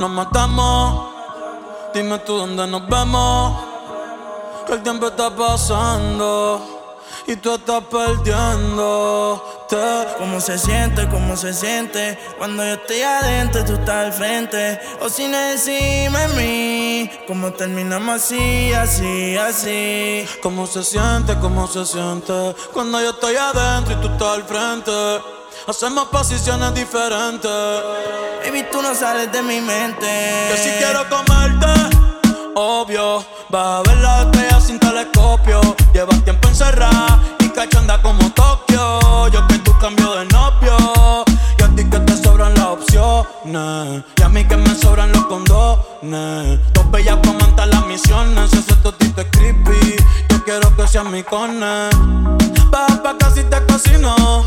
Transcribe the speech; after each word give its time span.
nos 0.00 0.10
matamos. 0.10 1.10
Dime 1.92 2.18
tú 2.20 2.38
dónde 2.38 2.66
nos 2.66 2.88
vemos. 2.88 3.60
Que 4.66 4.72
el 4.72 4.82
tiempo 4.82 5.08
está 5.08 5.28
pasando 5.36 6.80
y 7.26 7.36
tú 7.36 7.54
estás 7.54 7.84
perdiendo. 7.84 9.44
¿Cómo 10.18 10.40
se 10.40 10.58
siente? 10.58 11.06
¿Cómo 11.08 11.36
se 11.36 11.52
siente? 11.52 12.18
Cuando 12.38 12.64
yo 12.64 12.74
estoy 12.74 13.02
adentro, 13.02 13.64
tú 13.64 13.74
estás 13.74 14.06
al 14.06 14.12
frente. 14.12 14.80
O 15.00 15.08
sin 15.10 15.34
encima 15.34 16.24
en 16.24 16.36
mí. 16.36 17.10
¿Cómo 17.26 17.52
terminamos 17.52 18.16
así, 18.16 18.72
así, 18.72 19.36
así? 19.36 20.26
¿Cómo 20.42 20.66
se 20.66 20.82
siente? 20.82 21.38
¿Cómo 21.40 21.68
se 21.68 21.84
siente? 21.84 22.54
Cuando 22.72 23.00
yo 23.02 23.10
estoy 23.10 23.36
adentro 23.36 23.94
y 23.94 24.00
tú 24.00 24.08
estás 24.08 24.28
al 24.28 24.44
frente. 24.44 25.39
Hacemos 25.66 26.06
posiciones 26.08 26.74
diferentes. 26.74 27.50
Baby, 28.44 28.64
tú 28.72 28.80
no 28.82 28.94
sales 28.94 29.30
de 29.30 29.42
mi 29.42 29.60
mente. 29.60 30.06
Que 30.50 30.56
si 30.56 30.70
quiero 30.78 31.08
comerte, 31.08 31.66
obvio. 32.54 33.24
Vas 33.50 33.80
a 33.80 33.82
ver 33.82 33.98
la 33.98 34.22
estrella 34.22 34.60
sin 34.60 34.78
telescopio. 34.78 35.60
Llevas 35.92 36.24
tiempo 36.24 36.48
encerrada 36.48 37.20
y 37.40 37.48
cachonda 37.50 38.00
como 38.00 38.32
Tokio. 38.32 39.28
Yo 39.28 39.46
que 39.48 39.58
tú 39.58 39.76
cambio 39.78 40.14
de 40.16 40.24
novio. 40.26 41.24
Y 41.58 41.62
a 41.62 41.68
ti 41.76 41.84
que 41.88 42.00
te 42.00 42.16
sobran 42.16 42.54
las 42.54 42.66
opciones. 42.66 44.04
Y 44.16 44.22
a 44.22 44.28
mí 44.28 44.44
que 44.46 44.56
me 44.56 44.74
sobran 44.74 45.12
los 45.12 45.26
condones. 45.26 46.58
Dos 46.72 46.90
bellas 46.90 47.18
comentan 47.24 47.70
las 47.70 47.86
misiones. 47.86 48.52
Ese 48.52 48.74
totito 48.76 49.20
es 49.20 49.26
creepy. 49.30 49.96
Quiero 50.50 50.74
que 50.74 50.84
seas 50.88 51.04
mi 51.04 51.22
cone. 51.22 51.90
Baja 52.72 53.00
pa' 53.04 53.16
casi 53.16 53.44
te 53.44 53.64
cocino. 53.66 54.44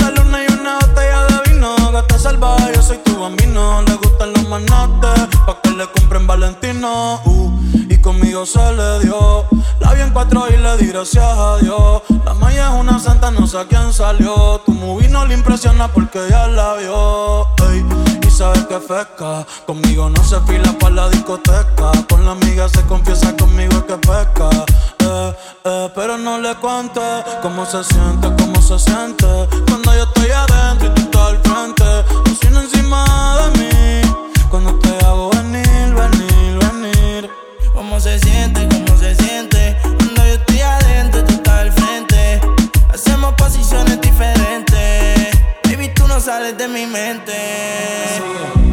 La 0.00 0.10
luna 0.10 0.38
y 0.48 0.50
una 0.50 0.78
botella 0.78 1.26
de 1.26 1.52
vino. 1.52 1.76
Gata 1.92 2.18
salvaje, 2.18 2.72
yo 2.74 2.80
soy 2.80 2.96
tu 3.04 3.20
bambino. 3.20 3.82
Le 3.82 3.94
gustan 3.96 4.32
los 4.32 4.48
manates, 4.48 5.28
pa' 5.46 5.60
que 5.62 5.70
le 5.70 5.86
compren 5.90 6.26
Valentino. 6.26 7.20
Uh, 7.24 7.50
y 7.88 8.00
conmigo 8.00 8.46
se 8.46 8.72
le 8.72 9.00
dio. 9.00 9.46
La 9.80 9.94
vi 9.94 10.00
en 10.00 10.10
cuatro 10.10 10.46
y 10.48 10.56
le 10.56 10.76
di 10.76 10.86
gracias 10.86 11.24
a 11.24 11.58
Dios. 11.58 12.02
La 12.24 12.34
maya 12.34 12.68
es 12.68 12.80
una 12.80 12.98
santa, 12.98 13.30
no 13.30 13.46
sé 13.46 13.58
a 13.58 13.64
quién 13.64 13.92
salió. 13.92 14.60
Tu 14.64 14.72
movie 14.72 15.08
no 15.08 15.26
le 15.26 15.34
impresiona 15.34 15.88
porque 15.88 16.20
ya 16.28 16.46
la 16.48 16.74
vio. 16.74 17.48
y 18.22 18.30
sabes 18.30 18.64
que 18.66 18.78
feca. 18.80 19.46
Conmigo 19.66 20.08
no 20.08 20.22
se 20.24 20.40
fila 20.40 20.72
pa' 20.78 20.90
la 20.90 21.08
discoteca. 21.08 21.92
Con 22.08 22.24
la 22.24 22.32
amiga 22.32 22.68
se 22.68 22.82
confiesa 22.82 23.36
conmigo 23.36 23.72
es 23.76 23.82
que 23.84 23.96
peca. 23.96 24.50
Eh, 24.98 25.34
eh, 25.64 25.88
pero 25.94 26.16
no 26.16 26.38
le 26.38 26.54
cuente 26.56 27.00
cómo 27.42 27.66
se 27.66 27.82
siente, 27.84 28.28
cómo 28.38 28.60
se 28.62 28.78
siente. 28.78 29.26
Cuando 29.68 29.94
yo 29.94 30.04
estoy 30.04 30.30
adentro 30.30 30.88
y 30.88 30.94
tú 30.94 31.02
estás 31.02 31.28
al 31.28 31.38
frente. 31.38 31.84
Cocina 32.24 32.62
encima 32.62 33.04
de 33.38 33.58
mí. 33.58 34.31
Cuando 34.52 34.74
te 34.80 34.90
hago 35.06 35.30
venir, 35.30 35.94
venir, 35.94 36.58
venir. 36.58 37.30
¿Cómo 37.72 37.98
se 37.98 38.18
siente? 38.18 38.68
¿Cómo 38.68 38.98
se 38.98 39.14
siente? 39.14 39.78
Cuando 39.82 40.26
yo 40.26 40.34
estoy 40.34 40.60
adentro 40.60 41.24
tú 41.24 41.32
estás 41.32 41.60
al 41.60 41.72
frente. 41.72 42.38
Hacemos 42.92 43.32
posiciones 43.32 43.98
diferentes. 44.02 45.30
Baby, 45.64 45.88
tú 45.94 46.06
no 46.06 46.20
sales 46.20 46.58
de 46.58 46.68
mi 46.68 46.84
mente. 46.84 47.32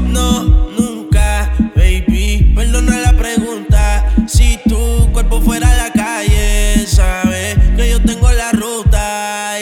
No, 0.04 0.44
nunca, 0.44 1.50
baby. 1.78 2.52
Perdona 2.54 2.98
la 2.98 3.14
pregunta. 3.14 4.14
Si 4.28 4.60
tu 4.68 5.10
cuerpo 5.14 5.40
fuera 5.40 5.74
la 5.78 5.94
calle, 5.94 6.86
sabes 6.88 7.58
que 7.78 7.90
yo 7.90 8.04
tengo 8.04 8.30
la 8.30 8.52
ruta. 8.52 9.56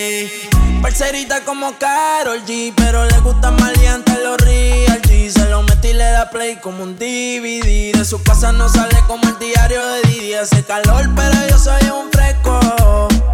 Parcerita 0.81 1.41
como 1.41 1.73
Carol 1.77 2.43
G, 2.43 2.73
pero 2.75 3.05
le 3.05 3.19
gusta 3.19 3.51
maleante 3.51 4.13
los 4.23 4.37
real 4.39 4.66
da 6.17 6.29
play 6.31 6.55
como 6.55 6.83
un 6.83 6.95
DVD. 6.95 7.93
De 7.93 8.03
su 8.03 8.21
casa 8.23 8.51
no 8.51 8.67
sale 8.69 8.97
como 9.07 9.27
el 9.29 9.37
diario 9.37 9.85
de 9.85 10.01
Didi. 10.09 10.33
Hace 10.33 10.63
calor, 10.63 11.07
pero 11.15 11.35
yo 11.47 11.57
soy 11.59 11.83
un 11.89 12.11
fresco. 12.11 12.59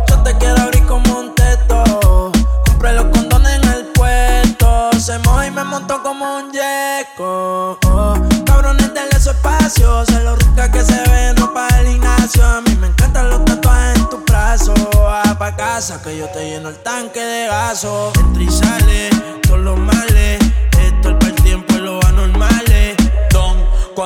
Yo 0.09 0.23
te 0.23 0.37
quiero 0.37 0.61
abrir 0.61 0.85
como 0.85 1.19
un 1.19 1.33
teto. 1.33 2.31
Compré 2.65 2.93
los 2.93 3.05
condones 3.05 3.53
en 3.55 3.63
el 3.69 3.85
puesto. 3.93 4.89
Se 4.99 5.17
moja 5.19 5.47
y 5.47 5.51
me 5.51 5.63
montó 5.63 6.03
como 6.03 6.37
un 6.37 6.51
yeco. 6.51 7.79
Oh, 7.85 8.15
cabrones, 8.45 8.93
denle 8.93 9.19
su 9.19 9.29
espacio. 9.29 10.05
Sé 10.05 10.21
lo 10.21 10.35
rica 10.35 10.69
que 10.69 10.83
se 10.83 11.01
ve, 11.09 11.33
no 11.37 11.53
para 11.53 11.79
el 11.79 11.87
gimnasio. 11.87 12.45
A 12.45 12.61
mí 12.61 12.75
me 12.75 12.87
encantan 12.87 13.29
los 13.29 13.45
tatuajes 13.45 13.97
en 13.97 14.09
tu 14.09 14.17
brazo. 14.25 14.73
Va 14.97 15.37
pa' 15.39 15.55
casa 15.55 16.01
que 16.01 16.17
yo 16.17 16.27
te 16.29 16.49
lleno 16.49 16.67
el 16.69 16.77
tanque 16.83 17.21
de 17.21 17.47
gaso. 17.47 18.11
Entra 18.19 18.43
y 18.43 18.51
sale, 18.51 19.09
todos 19.43 19.59
los 19.59 19.79
males. 19.79 20.39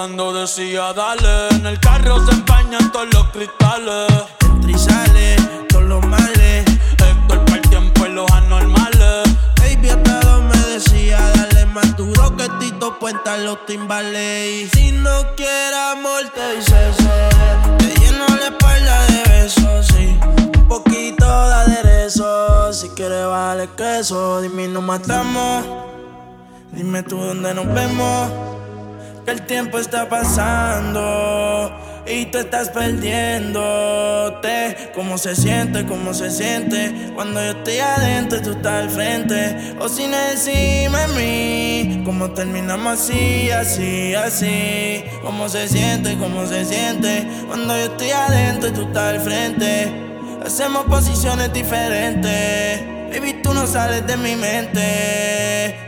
Cuando 0.07 0.31
decía 0.31 0.93
dale, 0.93 1.49
en 1.49 1.65
el 1.65 1.79
carro 1.81 2.25
se 2.25 2.31
empañan 2.31 2.91
todos 2.93 3.07
los 3.13 3.27
cristales. 3.27 4.07
Entra 4.41 5.35
y 5.37 5.67
todos 5.67 5.83
los 5.83 6.05
males. 6.05 6.65
Es 6.65 7.15
para 7.27 7.55
el 7.55 7.61
tiempo 7.69 8.05
y 8.05 8.09
los 8.13 8.31
anormales. 8.31 9.23
Baby, 9.59 9.89
hasta 9.89 10.19
dos 10.21 10.43
me 10.43 10.57
decía, 10.71 11.19
dale 11.35 11.65
más 11.65 11.97
duro 11.97 12.37
que 12.37 12.47
Tito 12.57 12.97
los 13.43 13.65
timbales. 13.65 14.47
Y 14.49 14.69
si 14.69 14.91
no 14.93 15.35
quieres 15.35 15.77
amor, 15.91 16.23
te 16.33 16.55
dice 16.55 16.89
eso. 16.89 17.77
Te 17.77 17.99
lleno 17.99 18.25
la 18.27 18.45
espalda 18.45 19.05
de 19.07 19.23
besos, 19.29 19.87
sí. 19.87 20.17
Un 20.57 20.67
poquito 20.69 21.25
de 21.25 21.53
aderezo. 21.53 22.71
Si 22.71 22.87
quieres, 22.89 23.25
vale 23.25 23.67
queso. 23.75 24.39
Dime, 24.39 24.69
nos 24.69 24.83
matamos. 24.83 25.65
Dime 26.71 27.03
tú 27.03 27.17
dónde 27.17 27.53
nos 27.53 27.67
vemos. 27.73 28.57
Que 29.27 29.33
el 29.33 29.41
tiempo 29.41 29.77
está 29.77 30.07
pasando 30.07 31.69
y 32.07 32.27
tú 32.27 32.37
estás 32.37 32.69
perdiéndote. 32.69 34.91
¿Cómo 34.95 35.17
se 35.17 35.35
siente? 35.35 35.85
¿Cómo 35.85 36.13
se 36.13 36.31
siente? 36.31 37.11
Cuando 37.13 37.43
yo 37.43 37.51
estoy 37.51 37.79
adentro 37.79 38.37
y 38.37 38.41
tú 38.41 38.51
estás 38.51 38.83
al 38.83 38.89
frente. 38.89 39.75
O 39.81 39.89
sin 39.89 40.13
encima 40.13 41.03
en 41.03 41.15
mí. 41.17 42.03
¿Cómo 42.05 42.31
terminamos 42.31 43.01
así, 43.01 43.51
así, 43.51 44.15
así? 44.15 45.03
¿Cómo 45.21 45.49
se 45.49 45.67
siente? 45.67 46.17
¿Cómo 46.17 46.45
se 46.45 46.63
siente? 46.63 47.27
Cuando 47.47 47.77
yo 47.77 47.83
estoy 47.83 48.11
adentro 48.11 48.69
y 48.69 48.71
tú 48.71 48.83
estás 48.83 49.13
al 49.13 49.19
frente. 49.19 49.91
Hacemos 50.45 50.85
posiciones 50.85 51.51
diferentes. 51.51 52.81
Baby, 53.11 53.41
tú 53.43 53.53
no 53.53 53.67
sales 53.67 54.07
de 54.07 54.15
mi 54.15 54.37
mente. 54.37 55.86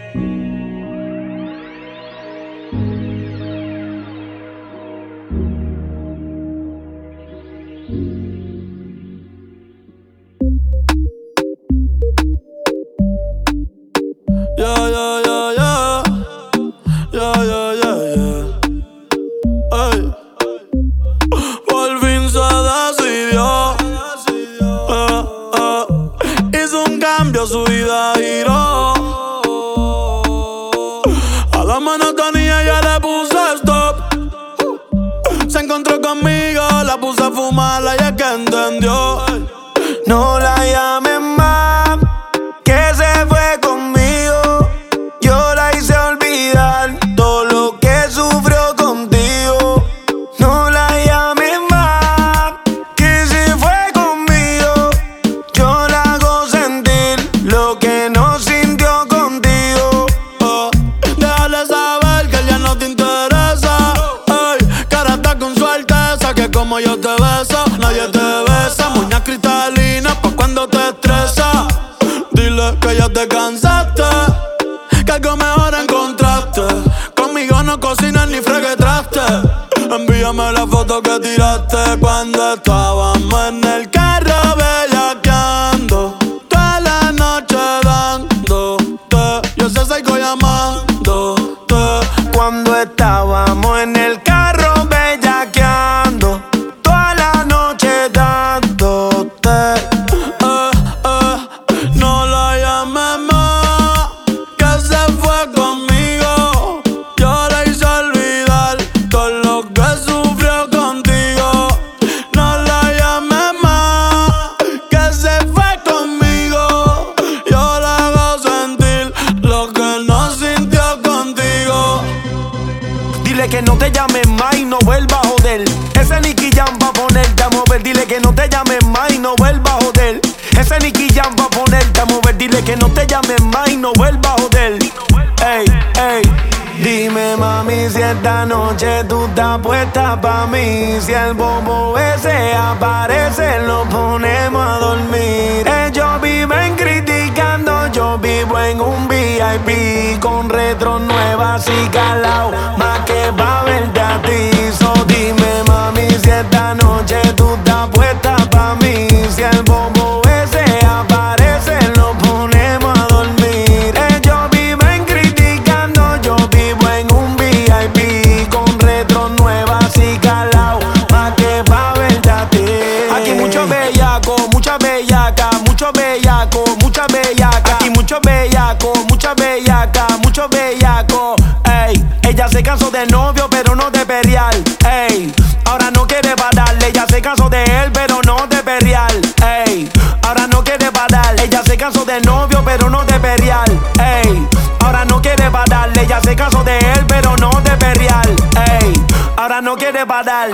Ahora 199.59 199.61
no 199.61 199.75
quiere 199.75 200.05
parar. 200.05 200.49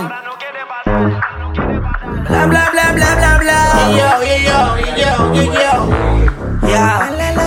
Bla 2.27 2.45
bla 2.47 2.69
bla 2.71 2.91
bla 2.93 3.15
bla 3.15 3.37
bla. 3.37 3.59
Yo, 3.91 4.23
yo, 4.23 4.77
yo, 4.97 5.33
yo, 5.33 5.43
yo. 5.53 5.89
Ya. 6.67 7.09
Bla, 7.15 7.31
bla. 7.31 7.45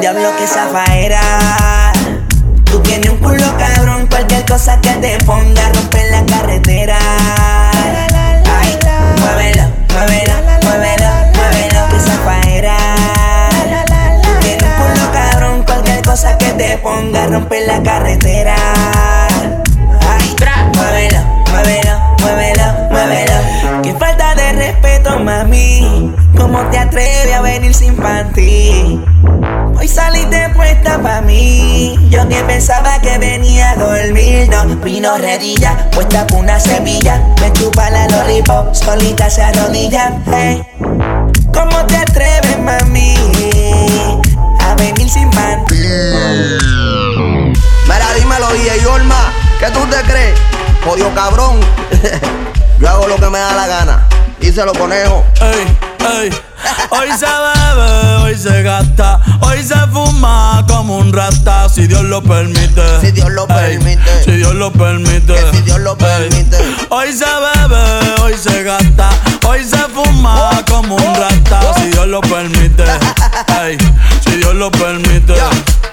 Diablo 0.00 0.28
que 0.36 0.46
zafaera. 0.46 1.20
Tú 2.64 2.80
tienes 2.82 3.08
un 3.10 3.18
culo 3.18 3.56
cabrón, 3.56 4.06
cualquier 4.08 4.44
cosa 4.44 4.80
que 4.80 4.90
te 4.90 5.18
ponga 5.24 5.68
romper 5.72 6.10
la 6.10 6.26
carretera. 6.26 6.98
Ay, 7.72 8.76
muévelo, 9.20 9.62
muévelo, 9.92 10.34
te 16.56 16.78
ponga 16.78 17.26
romper 17.26 17.66
la 17.66 17.82
carretera. 17.82 18.56
Ay, 20.08 20.34
muévelo, 20.74 21.18
muévelo, 21.50 21.98
muévelo, 22.20 22.90
muévelo. 22.90 23.82
Qué 23.82 23.94
falta 23.94 24.34
de 24.34 24.52
respeto, 24.52 25.18
mami. 25.18 26.14
¿Cómo 26.36 26.60
te 26.70 26.78
atreves 26.78 27.34
a 27.34 27.40
venir 27.42 27.74
sin 27.74 27.96
panty? 27.96 29.00
Hoy 29.78 29.88
saliste 29.88 30.48
puesta 30.54 30.98
pa' 31.02 31.20
mí. 31.20 31.96
Yo 32.10 32.26
que 32.28 32.42
pensaba 32.44 33.00
que 33.00 33.18
venía 33.18 33.72
a 33.72 33.76
dormir. 33.76 34.48
No, 34.48 34.64
vino 34.76 35.16
redilla, 35.18 35.90
puesta 35.92 36.26
por 36.26 36.40
una 36.40 36.58
semilla. 36.58 37.22
Me 37.40 37.52
chupa 37.52 37.90
la 37.90 38.06
lollipop, 38.08 38.74
solita 38.74 39.28
se 39.28 39.42
arrodilla. 39.42 40.18
Hey. 40.32 40.62
¿Cómo 41.52 41.84
te 41.86 41.96
atreves, 41.96 42.58
mami? 42.58 43.35
A 45.06 45.08
venir 45.08 45.10
sin 45.10 45.30
panty. 45.30 45.74
Mira, 47.84 48.12
dímelo, 48.18 48.48
DJ 48.52 48.86
Olma, 48.86 49.32
¿qué 49.60 49.70
tú 49.70 49.86
te 49.86 50.02
crees? 50.02 50.38
Jodido 50.84 51.14
cabrón. 51.14 51.60
Yo 52.80 52.88
hago 52.88 53.06
lo 53.06 53.16
que 53.16 53.28
me 53.30 53.38
da 53.38 53.54
la 53.54 53.66
gana. 53.68 54.08
Díselo, 54.40 54.72
conejo. 54.72 55.24
Ey, 55.40 55.78
ey. 56.22 56.30
Hoy 56.90 57.08
se 57.18 57.26
bebe, 57.26 58.16
hoy 58.22 58.36
se 58.36 58.62
gasta, 58.62 59.20
hoy 59.40 59.62
se 59.62 59.76
fuma 59.92 60.64
como 60.68 60.98
un 60.98 61.12
rata, 61.12 61.68
si 61.68 61.86
Dios 61.86 62.02
lo 62.02 62.20
permite. 62.22 63.00
Si 63.00 63.12
Dios 63.12 63.30
lo 63.30 63.42
Ey, 63.42 63.78
permite. 63.78 64.24
Si 64.24 64.32
Dios 64.32 64.54
lo 64.54 64.72
permite. 64.72 65.34
Que 65.34 65.50
si 65.52 65.62
Dios 65.62 65.78
lo 65.80 65.92
Ey. 65.92 65.98
permite. 65.98 66.56
Hoy 66.88 67.12
se 67.12 67.24
bebe, 67.24 68.22
hoy 68.22 68.34
se 68.36 68.62
gasta, 68.64 69.10
hoy 69.46 69.64
se 69.64 69.78
fuma 69.94 70.50
como 70.68 70.96
un 70.96 71.14
rata, 71.14 71.60
si 71.76 71.90
Dios 71.90 72.06
lo 72.08 72.20
permite. 72.22 72.84
Si 74.24 74.36
Dios 74.36 74.54
lo 74.54 74.70
permite. 74.70 75.34
Yo, 75.34 75.50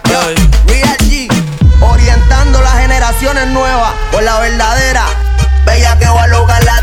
yo. 0.09 0.21
Real 0.67 0.97
G, 0.99 1.27
orientando 1.81 2.61
las 2.61 2.77
generaciones 2.79 3.47
nuevas 3.47 3.93
por 4.11 4.23
la 4.23 4.39
verdadera. 4.39 5.05
Bella 5.65 5.97
que 5.97 6.07
va 6.07 6.23
a 6.23 6.27
lograr 6.27 6.63
la 6.63 6.82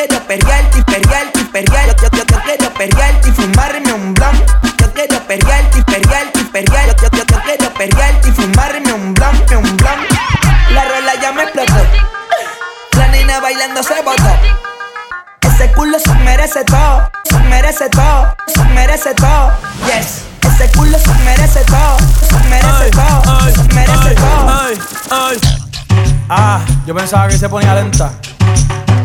Quiero 0.00 0.26
perrearte 0.26 0.78
y 0.78 0.82
perrearte 0.82 1.40
y 1.40 1.44
perrear. 1.44 1.94
Yo, 2.00 2.08
yo, 2.10 2.24
yo 2.24 2.40
quiero 2.42 2.72
perrearte 2.72 3.28
y 3.28 3.32
fumarme 3.32 3.92
un 3.92 4.14
blon. 4.14 4.46
Yo 4.78 4.90
quiero 4.94 5.18
perrearte 5.26 5.78
y 5.78 5.82
perrearte 5.82 6.40
y 6.40 6.44
perrear. 6.44 6.96
Yo, 6.96 7.08
yo, 7.12 7.24
yo 7.26 7.40
quiero 7.44 7.74
perrearte 7.74 8.28
y 8.30 8.32
fumarme 8.32 8.92
un 8.94 9.12
blon, 9.12 9.36
un 9.58 9.76
blon. 9.76 9.98
La 10.70 10.84
rola 10.86 11.20
ya 11.20 11.32
me 11.32 11.42
explotó. 11.42 11.74
La 12.96 13.08
nena 13.08 13.40
bailando 13.40 13.82
se 13.82 14.00
botó. 14.00 14.30
Ese 15.42 15.70
culo 15.72 15.98
se 15.98 16.14
merece 16.14 16.64
todo, 16.64 17.10
se 17.24 17.38
merece 17.40 17.90
todo, 17.90 18.34
se 18.46 18.64
merece 18.72 19.14
todo. 19.14 19.52
Yes. 19.84 20.22
Ese 20.40 20.70
culo 20.78 20.98
se 20.98 21.12
merece 21.26 21.60
todo, 21.64 21.98
se 22.26 22.48
merece 22.48 22.84
Ay, 22.84 22.90
todo, 22.90 23.38
ay, 23.42 23.52
se 23.52 23.74
merece 23.74 24.08
ay, 24.08 24.14
todo. 24.14 24.48
ay, 24.48 24.80
ay. 25.10 25.40
Ah, 26.30 26.60
yo 26.86 26.94
pensaba 26.94 27.28
que 27.28 27.36
se 27.36 27.50
ponía 27.50 27.74
lenta. 27.74 28.12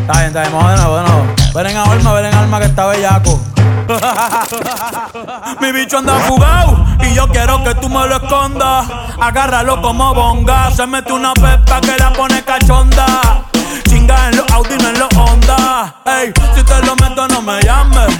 Está 0.07 0.19
bien, 0.19 0.27
está 0.27 0.41
bien, 0.41 0.75
de 0.75 0.83
nuevo. 0.83 1.25
Ven 1.55 1.65
en 1.65 1.77
alma, 1.77 2.13
ven 2.13 2.25
en 2.25 2.35
alma 2.35 2.59
que 2.59 2.65
está 2.67 2.85
bellaco. 2.85 3.41
Mi 5.59 5.71
bicho 5.71 5.97
anda 5.97 6.13
fugado 6.27 6.85
y 7.01 7.15
yo 7.15 7.27
quiero 7.29 7.63
que 7.63 7.73
tú 7.73 7.89
me 7.89 8.07
lo 8.07 8.17
escondas. 8.17 8.85
Agárralo 9.19 9.81
como 9.81 10.13
bonga. 10.13 10.69
Se 10.69 10.85
mete 10.85 11.11
una 11.11 11.33
pepa 11.33 11.81
que 11.81 11.97
la 11.97 12.13
pone 12.13 12.43
cachonda. 12.43 13.45
Chinga 13.89 14.29
en 14.29 14.37
los 14.37 14.51
Audi, 14.51 14.77
no 14.77 14.89
en 14.89 14.99
los 14.99 15.09
Honda. 15.17 15.95
Ey, 16.05 16.31
si 16.53 16.63
te 16.63 16.85
lo 16.85 16.95
meto, 16.97 17.27
no 17.27 17.41
me 17.41 17.59
llames. 17.63 18.15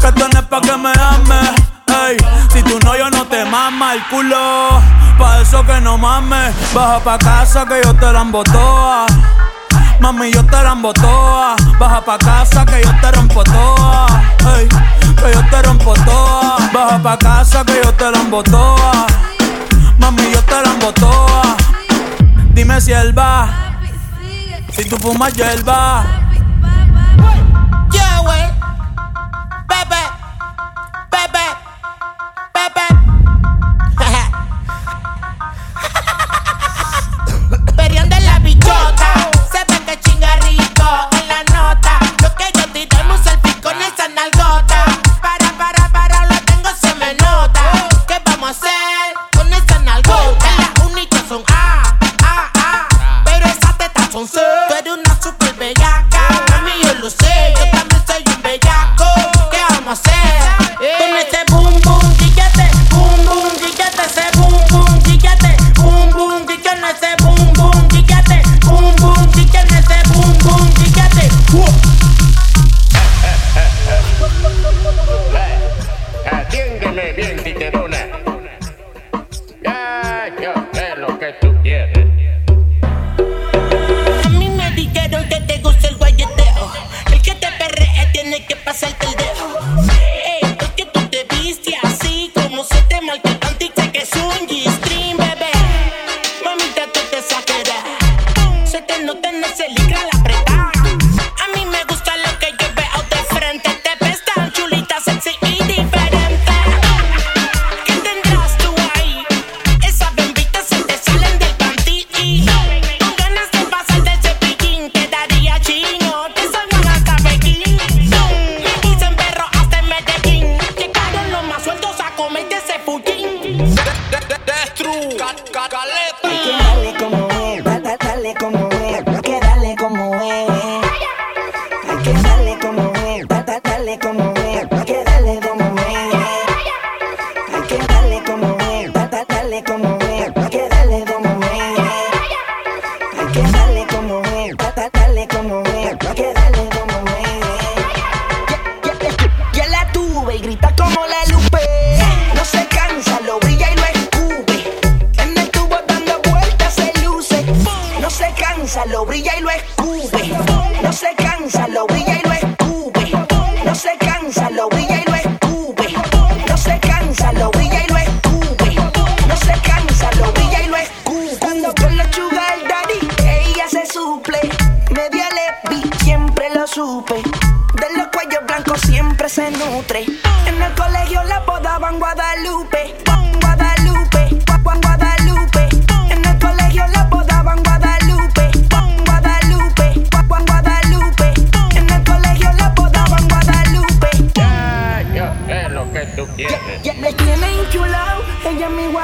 Que 0.00 0.06
esto 0.06 0.26
no 0.32 0.40
es 0.40 0.46
pa' 0.46 0.62
que 0.62 0.74
me 0.74 0.92
ames. 0.98 1.50
Ey, 2.08 2.16
si 2.50 2.62
tú 2.62 2.78
no, 2.82 2.96
yo 2.96 3.10
no 3.10 3.26
te 3.26 3.44
mama 3.44 3.92
el 3.92 4.02
culo. 4.06 4.80
Pa' 5.18 5.40
eso 5.42 5.62
que 5.66 5.82
no 5.82 5.98
mames. 5.98 6.54
Baja 6.72 6.98
pa' 7.00 7.18
casa 7.18 7.66
que 7.66 7.78
yo 7.84 7.94
te 7.94 8.10
la 8.10 8.22
embotoa. 8.22 9.06
Mami, 10.00 10.30
yo 10.32 10.44
te 10.44 10.62
la 10.62 10.72
embotoa. 10.72 11.56
Baja 11.78 12.00
pa' 12.04 12.18
casa 12.18 12.64
que 12.64 12.82
yo 12.82 12.90
te 13.00 13.12
rompo 13.12 13.42
toa. 13.44 14.06
Que 15.16 15.32
yo 15.32 15.42
te 15.50 15.62
rompo 15.62 15.94
toa. 15.94 16.56
Baja 16.72 17.02
pa' 17.02 17.18
casa 17.18 17.64
que 17.64 17.80
yo 17.84 17.92
te 17.94 18.10
la 18.10 18.20
embotoa. 18.20 19.06
Mami, 19.98 20.30
yo 20.32 20.42
te 20.44 20.62
la 20.62 20.70
embotoa. 20.72 21.56
Dime 22.54 22.80
si 22.80 22.92
él 22.92 23.16
va. 23.16 23.48
Si 24.72 24.84
tú 24.84 24.96
fumas, 24.96 25.32
va. 25.66 26.04
Yeah, 27.90 28.20
wey. 28.22 28.46
Bebe. 29.66 30.02
Bebe. 31.10 31.46
Bebe. 32.54 33.17
Tetas 54.30 54.67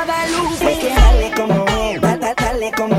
Guadalupe. 0.05 0.67
Hay 0.67 0.79
que 0.79 0.89
darle 0.95 1.31
como 1.37 1.65
es, 1.67 2.01
da- 2.01 2.17
da- 2.19 2.35
dale 2.35 2.73
como 2.73 2.94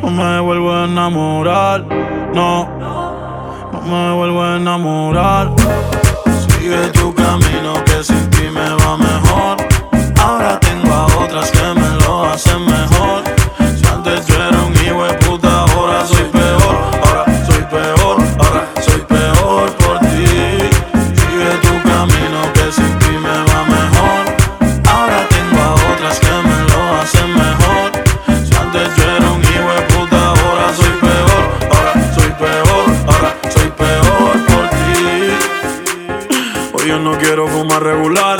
No 0.00 0.10
me 0.10 0.40
vuelvo 0.40 0.72
a 0.72 0.84
enamorar. 0.86 1.84
No 2.34 2.63
yo 36.86 36.98
no 36.98 37.16
quiero 37.18 37.48
fumar 37.48 37.82
regular. 37.82 38.38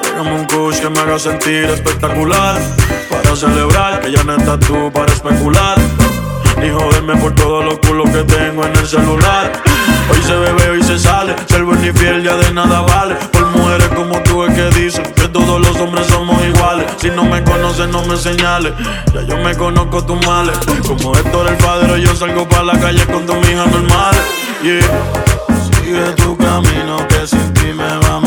Tráigame 0.00 0.32
un 0.32 0.44
kush 0.44 0.78
que 0.78 0.88
me 0.88 1.00
haga 1.00 1.18
sentir 1.18 1.64
espectacular. 1.64 2.60
Para 3.10 3.36
celebrar 3.36 4.00
que 4.00 4.12
ya 4.12 4.22
no 4.22 4.36
estás 4.36 4.60
tú 4.60 4.92
para 4.92 5.12
especular. 5.12 5.76
Ni 6.60 6.70
joderme 6.70 7.16
por 7.16 7.34
todos 7.34 7.64
los 7.64 7.78
culos 7.78 8.08
que 8.10 8.22
tengo 8.22 8.64
en 8.64 8.76
el 8.76 8.86
celular. 8.86 9.52
Hoy 10.10 10.22
se 10.22 10.34
bebe, 10.34 10.70
hoy 10.70 10.82
se 10.82 10.98
sale. 10.98 11.34
Ser 11.46 11.64
buen 11.64 11.84
y 11.84 11.92
fiel 11.92 12.22
ya 12.22 12.36
de 12.36 12.52
nada 12.52 12.82
vale. 12.82 13.16
Por 13.32 13.46
mujeres 13.46 13.88
como 13.88 14.20
tú 14.22 14.44
es 14.44 14.54
que 14.54 14.80
dicen 14.80 15.04
que 15.14 15.28
todos 15.28 15.60
los 15.60 15.76
hombres 15.80 16.06
somos 16.06 16.40
iguales. 16.44 16.86
Si 16.98 17.10
no 17.10 17.24
me 17.24 17.42
conoces, 17.42 17.88
no 17.88 18.04
me 18.04 18.16
señales. 18.16 18.72
Ya 19.12 19.22
yo 19.22 19.36
me 19.38 19.56
conozco 19.56 20.04
tus 20.04 20.24
males. 20.26 20.56
Como 20.86 21.16
Héctor 21.16 21.48
el 21.48 21.56
padre, 21.56 22.00
yo 22.00 22.14
salgo 22.14 22.48
para 22.48 22.64
la 22.64 22.78
calle 22.78 23.04
con 23.06 23.26
dos 23.26 23.38
hijas 23.48 23.66
normales. 23.66 24.20
Yeah. 24.62 25.33
Sigue 25.84 26.14
tu 26.16 26.34
camino 26.38 26.96
que 27.08 27.26
sin 27.26 27.52
ti 27.52 27.74
me 27.74 27.98
va 27.98 28.23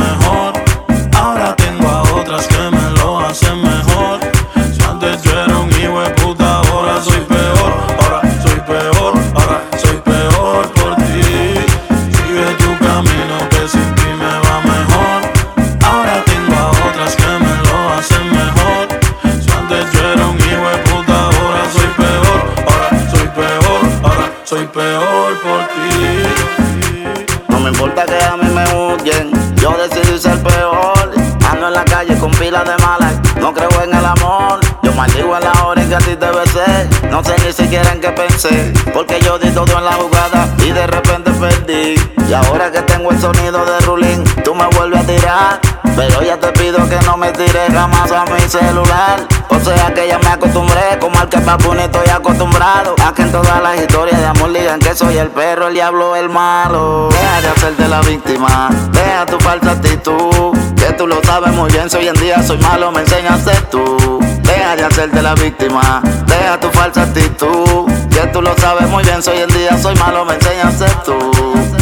a 35.97 35.99
ti 35.99 36.15
besé, 36.15 36.87
no 37.09 37.23
sé 37.23 37.35
ni 37.45 37.51
siquiera 37.51 37.91
en 37.91 37.99
qué 37.99 38.09
pensé. 38.09 38.73
Porque 38.93 39.19
yo 39.21 39.39
di 39.39 39.49
todo 39.51 39.77
en 39.77 39.85
la 39.85 39.93
jugada 39.93 40.47
y 40.59 40.71
de 40.71 40.85
repente 40.85 41.31
perdí. 41.31 41.95
Y 42.27 42.33
ahora 42.33 42.71
que 42.71 42.81
tengo 42.81 43.11
el 43.11 43.19
sonido 43.19 43.65
de 43.65 43.79
Rulín, 43.81 44.23
tú 44.43 44.53
me 44.53 44.67
vuelves 44.67 45.01
a 45.01 45.05
tirar. 45.05 45.59
Pero 45.95 46.21
ya 46.21 46.37
te 46.37 46.51
pido 46.51 46.77
que 46.87 46.99
no 47.05 47.17
me 47.17 47.31
tires 47.31 47.73
jamás 47.73 48.11
a 48.11 48.25
mi 48.25 48.39
celular. 48.41 49.27
O 49.49 49.59
sea 49.59 49.91
que 49.93 50.07
ya 50.07 50.19
me 50.19 50.27
acostumbré, 50.27 50.99
como 50.99 51.19
al 51.19 51.29
que 51.29 51.39
papu 51.39 51.73
estoy 51.73 52.07
acostumbrado. 52.09 52.95
A 53.03 53.13
que 53.13 53.23
en 53.23 53.31
todas 53.31 53.61
las 53.63 53.77
historias 53.79 54.19
de 54.19 54.27
amor 54.27 54.53
digan 54.53 54.79
que 54.79 54.93
soy 54.93 55.17
el 55.17 55.29
perro, 55.29 55.67
el 55.67 55.73
diablo, 55.73 56.15
el 56.15 56.29
malo. 56.29 57.09
Deja 57.09 57.41
de 57.41 57.47
hacerte 57.47 57.87
la 57.87 58.01
víctima, 58.01 58.69
deja 58.91 59.25
tu 59.25 59.39
falsa 59.39 59.71
actitud. 59.71 60.66
Que 60.77 60.93
tú 60.93 61.07
lo 61.07 61.21
sabes 61.23 61.51
muy 61.53 61.71
bien, 61.71 61.89
si 61.89 61.97
hoy 61.97 62.07
en 62.07 62.15
día 62.15 62.41
soy 62.43 62.57
malo, 62.59 62.91
me 62.91 63.01
enseñaste 63.01 63.51
tú. 63.71 64.19
Deja 64.41 64.75
de 64.75 64.85
hacerte 64.85 65.21
la 65.21 65.35
víctima, 65.35 66.01
deja 66.25 66.59
tu 66.59 66.69
falsa 66.69 67.03
actitud. 67.03 67.91
Que 68.09 68.27
tú 68.27 68.41
lo 68.41 68.55
sabes 68.57 68.87
muy 68.89 69.03
bien, 69.03 69.21
si 69.21 69.29
hoy 69.29 69.39
en 69.39 69.49
día 69.49 69.77
soy 69.81 69.95
malo, 69.95 70.25
me 70.25 70.35
enseñaste 70.35 70.85
tú. 71.05 71.76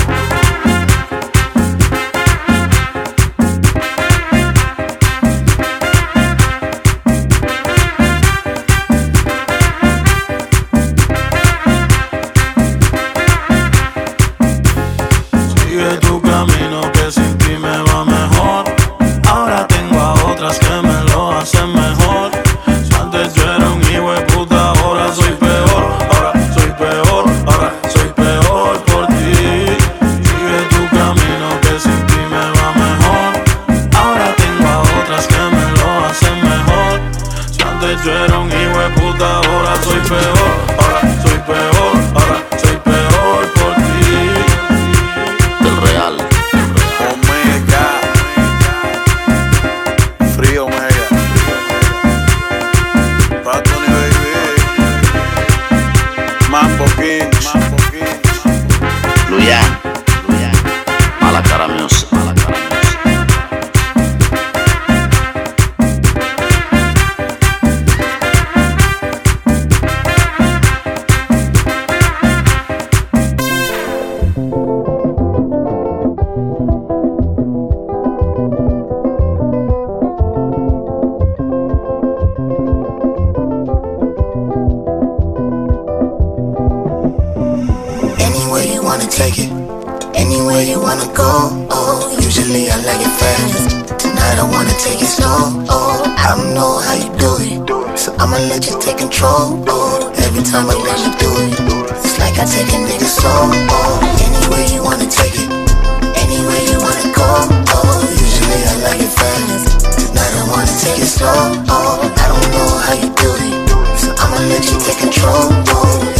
take 110.85 111.01
it 111.01 111.09
slow. 111.09 111.33
I 111.65 112.25
don't 112.29 112.47
know 112.53 112.69
how 112.85 112.93
you 112.93 113.09
do 113.17 113.29
it, 113.41 113.97
so 113.97 114.13
I'ma 114.21 114.37
let 114.45 114.61
you 114.69 114.77
take 114.85 115.01
control. 115.01 115.49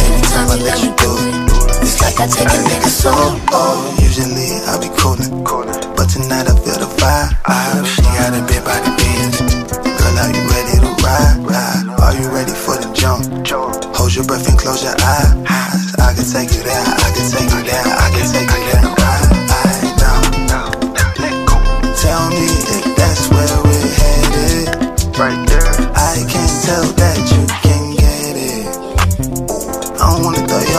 Anytime 0.02 0.50
I 0.50 0.58
let 0.58 0.82
you 0.82 0.90
do 0.98 1.10
it, 1.22 1.86
it's 1.86 2.02
like 2.02 2.18
I 2.18 2.26
take 2.26 2.50
a 2.50 2.60
nigga 2.66 2.90
soul. 2.90 3.38
Usually 4.02 4.58
I 4.66 4.74
be 4.82 4.90
coolin', 4.98 5.30
but 5.94 6.10
tonight 6.10 6.50
I 6.50 6.54
feel 6.58 6.78
the 6.82 6.90
vibe. 6.98 7.86
She 7.86 8.02
got 8.18 8.34
a 8.34 8.42
big 8.42 8.62
body 8.66 8.90
beans. 8.98 9.38
Girl, 9.38 10.18
are 10.18 10.34
you 10.34 10.42
ready 10.50 10.74
to 10.82 10.90
ride? 10.98 11.38
ride? 11.46 11.86
Are 12.02 12.14
you 12.18 12.26
ready 12.34 12.52
for 12.52 12.74
the 12.74 12.90
jump? 12.92 13.22
Hold 13.94 14.14
your 14.14 14.26
breath 14.26 14.48
and 14.48 14.58
close 14.58 14.82
your 14.82 14.98
eyes. 14.98 15.94
I 16.02 16.10
can 16.14 16.26
take 16.26 16.50
you 16.50 16.62
there, 16.66 16.82
I 16.82 17.08
can 17.14 17.26
take 17.30 17.50
you 17.54 17.62
there, 17.62 17.86
I 17.86 18.10
can 18.10 18.26
take 18.34 18.50
you 18.50 18.62
there. 18.82 19.25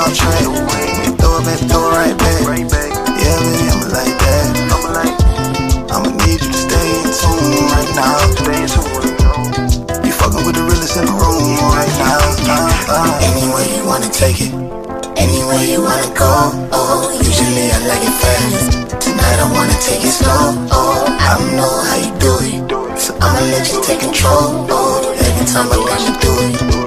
gon' 0.08 0.16
try 0.16 0.40
it. 0.40 0.48
Throw 1.20 1.40
it 1.40 1.44
back, 1.44 1.60
throw 1.68 1.84
it 1.84 1.96
right 2.48 2.68
back. 2.72 2.92
Yeah, 3.20 3.36
man, 3.44 3.68
I'ma 3.76 3.88
like 3.92 4.16
that. 4.24 4.48
I'ma 5.92 6.10
need 6.24 6.40
you 6.40 6.48
to 6.48 6.60
stay 6.64 6.88
in 6.96 7.12
tune 7.12 7.68
right 7.76 7.92
now. 7.92 8.16
You 10.06 10.12
fucking 10.16 10.44
with 10.48 10.56
the 10.56 10.64
realest 10.64 10.96
in 10.96 11.06
the 11.06 11.12
room 11.12 11.60
right 11.76 11.96
now. 12.00 12.24
Uh, 12.48 12.88
uh. 12.88 13.28
Anywhere 13.28 13.68
you 13.68 13.84
wanna 13.84 14.10
take 14.10 14.40
it, 14.40 14.54
anywhere 15.20 15.64
you 15.64 15.84
wanna 15.84 16.08
go. 16.16 16.56
Oh, 16.72 17.12
usually 17.20 17.68
I 17.68 17.80
like 17.92 18.04
it 18.08 18.16
fast. 18.16 19.04
Tonight 19.04 19.40
I 19.44 19.48
wanna 19.52 19.76
take 19.84 20.04
it 20.08 20.16
slow. 20.16 20.56
Oh, 20.72 21.04
I 21.20 21.36
don't 21.36 21.56
know 21.60 21.74
how 21.84 22.00
you 22.00 22.12
do 22.16 22.32
it, 22.48 23.00
so 23.00 23.12
I'ma 23.20 23.44
let 23.52 23.68
you 23.72 23.84
take 23.84 24.00
control. 24.00 24.68
Oh, 24.72 25.16
every 25.20 25.46
time 25.52 25.68
I 25.68 25.76
let 25.76 26.00
you 26.08 26.16
do 26.24 26.84
it. 26.84 26.87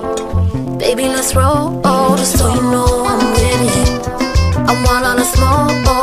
Baby, 0.81 1.03
let's 1.03 1.35
roll. 1.35 1.79
So 2.17 2.53
you 2.55 2.61
know 2.61 3.05
I'm 3.05 3.33
with 3.33 3.77
it. 3.77 4.07
I 4.67 4.73
want 4.83 5.05
all 5.05 5.15
the 5.15 5.23
smoke. 5.23 5.69
You 5.85 6.00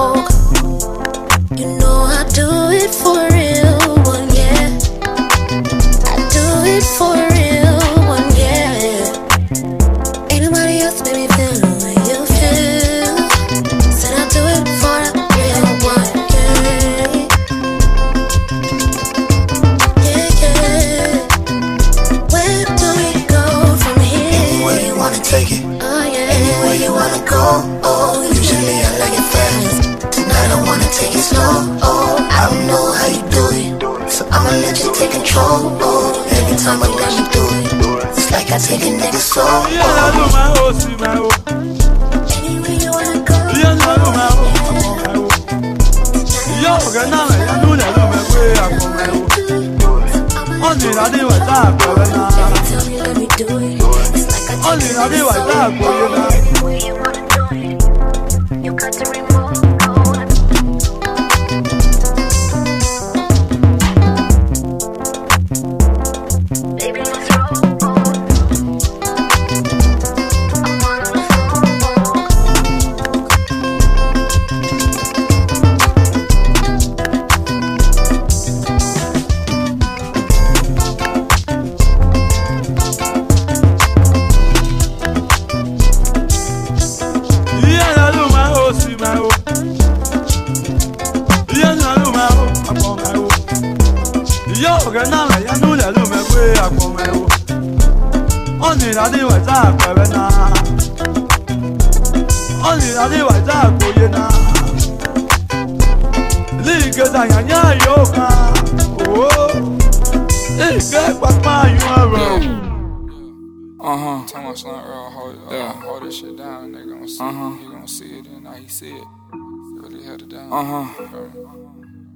Uh 113.88 113.96
huh. 113.96 114.26
Tell 114.26 114.42
my 114.42 114.54
son 114.54 114.85
Earl, 114.85 115.11
hold, 115.11 115.37
uh, 115.37 115.54
yeah. 115.54 115.72
hold 115.81 116.02
this 116.02 116.18
shit 116.18 116.37
down. 116.37 116.72
They 116.72 116.81
gonna 116.81 117.09
see 117.09 117.24
uh-huh. 117.24 117.54
it. 117.54 117.61
He 117.61 117.66
gonna 117.68 117.88
see 117.88 118.18
it, 118.18 118.26
and 118.26 118.44
now 118.44 118.52
he 118.52 118.68
see 118.68 118.90
it. 118.90 119.04
Really 119.33 120.04
held 120.04 120.20
it 120.20 120.28
down. 120.28 120.52
Uh 120.52 120.64
huh. 120.64 121.04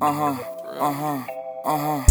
Uh 0.03 0.13
huh. 0.13 0.37
Uh 0.79 0.93
huh. 0.93 1.25
Uh 1.65 1.79
huh. 1.79 2.05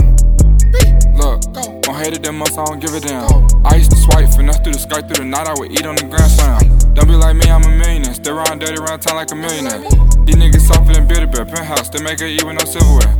Look, 1.15 1.41
don't 1.83 1.95
hate 1.95 2.13
it 2.13 2.23
that 2.23 2.31
much, 2.31 2.53
I 2.53 2.65
don't 2.65 2.79
give 2.79 2.95
a 2.95 2.99
damn. 2.99 3.65
I 3.65 3.75
used 3.75 3.91
to 3.91 3.97
swipe 3.97 4.29
finesse 4.29 4.57
through 4.61 4.73
the 4.73 4.79
sky 4.79 5.01
through 5.01 5.23
the 5.23 5.25
night, 5.25 5.47
I 5.47 5.53
would 5.59 5.71
eat 5.71 5.85
on 5.85 5.95
the 5.95 6.05
grand 6.05 6.31
slam. 6.31 6.80
Don't 6.93 7.07
be 7.07 7.15
like 7.15 7.35
me, 7.35 7.49
I'm 7.49 7.63
a 7.63 7.69
millionaire. 7.69 8.13
Stay 8.13 8.31
around 8.31 8.59
dirty 8.59 8.75
around 8.75 8.99
town 8.99 9.15
like 9.15 9.31
a 9.31 9.35
millionaire. 9.35 9.79
These 10.25 10.35
niggas 10.35 10.67
softer 10.67 10.93
than 10.93 11.07
Beauty 11.07 11.25
Bear, 11.25 11.45
penthouse, 11.45 11.89
they 11.89 12.03
make 12.03 12.19
it 12.19 12.43
with 12.43 12.59
no 12.59 12.65
silverware. 12.67 13.15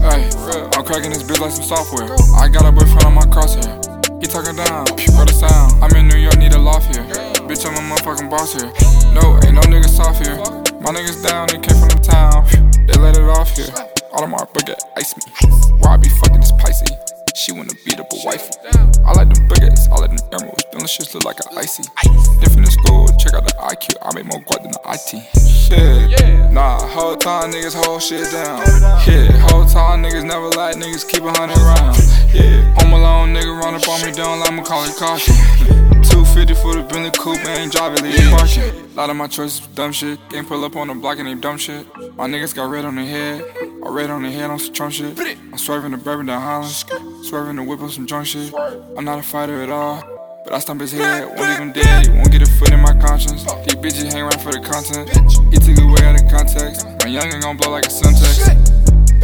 Hey, 0.00 0.30
I'm 0.72 0.84
cracking 0.84 1.10
this 1.10 1.22
bitch 1.22 1.40
like 1.40 1.52
some 1.52 1.64
software. 1.64 2.08
I 2.40 2.48
got 2.48 2.64
a 2.64 2.72
boyfriend 2.72 3.04
on 3.04 3.14
my 3.14 3.26
crosshair. 3.28 3.68
He 4.20 4.26
talking 4.26 4.56
down, 4.56 4.86
brother 5.12 5.32
sound. 5.32 5.82
I'm 5.84 5.94
in 5.96 6.08
New 6.08 6.16
York, 6.16 6.38
need 6.38 6.54
a 6.54 6.58
loft 6.58 6.94
here. 6.94 7.04
Bitch, 7.44 7.66
I'm 7.66 7.76
a 7.76 7.94
motherfucking 7.94 8.30
boss 8.30 8.54
here. 8.54 8.72
No, 9.12 9.36
ain't 9.44 9.54
no 9.54 9.60
niggas 9.68 9.92
soft 9.92 10.24
here. 10.24 10.36
My 10.80 10.92
niggas 10.92 11.22
down, 11.26 11.48
they 11.48 11.60
came 11.60 11.76
from 11.76 11.92
the 11.92 12.00
town. 12.00 12.46
They 12.86 12.94
let 12.94 13.18
it 13.18 13.28
off 13.28 13.54
here. 13.54 13.66
Audemars 14.16 14.48
Baguette, 14.54 14.80
ice 14.96 15.14
me. 15.16 15.22
Why 15.80 15.94
I 15.94 15.96
be 15.98 16.08
fucking 16.08 16.40
this 16.40 16.52
Pisces? 16.52 16.88
She 17.36 17.52
wanna 17.52 17.74
beat 17.84 18.00
up 18.00 18.10
a 18.10 18.16
wifey. 18.24 18.50
I 19.04 19.12
like 19.12 19.28
them 19.28 19.46
baguettes, 19.46 19.90
I 19.90 20.00
like 20.00 20.08
them 20.08 20.26
emeralds. 20.32 20.64
Them 20.72 20.80
shits 20.80 21.12
look 21.12 21.24
like 21.24 21.38
an 21.40 21.58
icy. 21.58 21.82
Different 22.40 22.64
in 22.64 22.70
school, 22.70 23.06
check 23.18 23.34
out 23.34 23.44
the 23.44 23.52
IQ. 23.60 23.94
I 24.00 24.14
make 24.14 24.24
more 24.24 24.40
guap 24.40 24.62
than 24.62 24.72
the 24.72 24.80
IT. 24.86 25.55
Shit, 25.66 26.52
nah, 26.52 26.78
whole 26.78 27.16
time 27.16 27.50
niggas 27.50 27.74
hold 27.74 28.00
shit 28.00 28.30
down. 28.30 28.60
Yeah, 29.04 29.32
whole 29.50 29.66
time 29.66 30.00
niggas 30.00 30.24
never 30.24 30.48
like 30.50 30.76
niggas 30.76 31.08
keep 31.08 31.24
a 31.24 31.32
hundred 31.32 31.58
round. 31.58 31.96
Yeah, 32.32 32.62
home 32.78 32.92
alone 32.92 33.34
nigga 33.34 33.60
run 33.60 33.74
up 33.74 33.88
on 33.88 34.00
me, 34.02 34.12
me 34.56 34.62
call 34.62 34.84
it 34.84 34.94
caution. 34.94 35.34
250 36.04 36.54
for 36.54 36.76
the 36.76 36.82
Bentley 36.82 37.10
coupe, 37.18 37.44
ain't 37.44 37.72
driving, 37.72 38.04
leave 38.04 38.30
parking. 38.30 38.94
Lot 38.94 39.10
of 39.10 39.16
my 39.16 39.26
choices 39.26 39.66
dumb 39.74 39.90
shit. 39.90 40.20
Can't 40.30 40.46
pull 40.46 40.64
up 40.64 40.76
on 40.76 40.86
the 40.86 40.94
block 40.94 41.18
and 41.18 41.26
they 41.26 41.34
dumb 41.34 41.58
shit. 41.58 41.84
My 42.14 42.28
niggas 42.28 42.54
got 42.54 42.70
red 42.70 42.84
on 42.84 42.94
their 42.94 43.04
head, 43.04 43.44
or 43.82 43.92
red 43.92 44.10
on 44.10 44.22
their 44.22 44.30
head 44.30 44.48
on 44.48 44.60
some 44.60 44.72
Trump 44.72 44.92
shit. 44.92 45.18
I'm 45.18 45.58
swerving 45.58 45.90
the 45.90 45.96
bourbon 45.96 46.26
down 46.26 46.42
Holland, 46.42 47.24
swerving 47.24 47.56
the 47.56 47.64
whip 47.64 47.80
on 47.80 47.90
some 47.90 48.06
drunk 48.06 48.28
shit. 48.28 48.54
I'm 48.96 49.04
not 49.04 49.18
a 49.18 49.22
fighter 49.22 49.62
at 49.62 49.70
all. 49.70 50.15
But 50.46 50.54
I 50.54 50.58
stomp 50.60 50.80
his 50.80 50.92
head, 50.92 51.26
won't 51.26 51.40
leave 51.40 51.58
him 51.58 51.72
dead, 51.72 52.06
won't 52.14 52.30
get 52.30 52.40
a 52.40 52.46
foot 52.46 52.70
in 52.70 52.78
my 52.78 52.94
conscience. 52.94 53.42
These 53.66 53.74
bitches 53.82 54.12
hang 54.12 54.22
around 54.22 54.38
for 54.38 54.52
the 54.52 54.62
content. 54.62 55.10
He 55.50 55.58
took 55.58 55.74
it 55.74 55.82
way 55.82 56.06
out 56.06 56.14
of 56.14 56.30
context. 56.30 56.86
My 57.02 57.10
youngin' 57.10 57.42
gon' 57.42 57.56
blow 57.56 57.72
like 57.72 57.84
a 57.84 57.88
Semtex. 57.90 58.46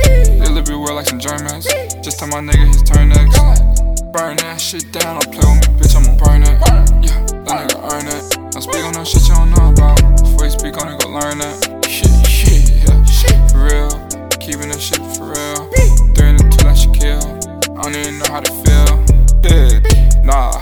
They 0.03 0.51
live 0.51 0.69
it 0.69 0.75
well 0.75 0.97
like 0.97 1.07
some 1.07 1.21
Germans. 1.21 1.71
Just 2.03 2.19
tell 2.19 2.27
my 2.27 2.43
nigga 2.43 2.67
his 2.67 2.83
turn 2.83 3.11
next. 3.11 3.39
Burn 4.11 4.37
that 4.39 4.61
shit 4.61 4.91
down, 4.91 5.21
don't 5.21 5.31
play 5.31 5.47
with 5.47 5.63
me, 5.63 5.79
bitch, 5.79 5.95
I'm 5.95 6.03
gon' 6.03 6.19
burn 6.19 6.43
it. 6.43 6.59
Yeah, 7.07 7.23
that 7.47 7.71
nigga 7.71 7.79
earn 7.95 8.07
it. 8.11 8.57
I 8.57 8.59
speak 8.59 8.83
on 8.83 8.95
that 8.95 9.07
shit 9.07 9.23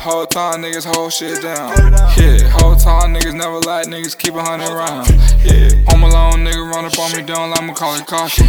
whole 0.01 0.27
time 0.27 0.63
niggas 0.63 0.87
hold 0.87 1.13
shit 1.13 1.43
down. 1.43 1.77
Yeah, 2.17 2.49
whole 2.49 2.75
time 2.75 3.15
niggas 3.15 3.35
never 3.35 3.61
like 3.61 3.87
niggas 3.87 4.17
keep 4.17 4.35
a 4.35 4.43
hundred 4.43 4.73
round. 4.73 5.09
Yeah, 5.45 5.69
home 5.89 6.05
alone 6.05 6.45
nigga 6.45 6.73
run 6.73 6.87
up 6.87 6.99
on 6.99 7.13
me, 7.13 7.23
don't 7.23 7.51
let 7.51 7.63
me 7.63 7.75
call 7.75 7.95
it 7.97 8.07
caution. 8.07 8.47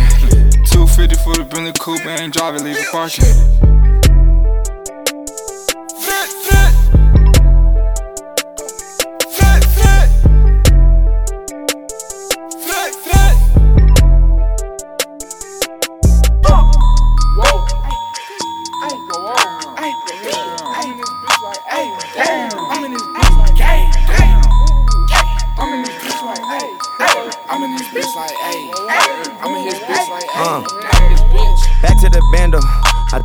250 0.66 1.16
for 1.18 1.36
the 1.36 1.44
Bentley 1.44 1.74
coupe, 1.78 2.06
ain't 2.06 2.34
driving, 2.34 2.64
leave 2.64 2.78
it 2.78 2.88
parking. 2.92 3.81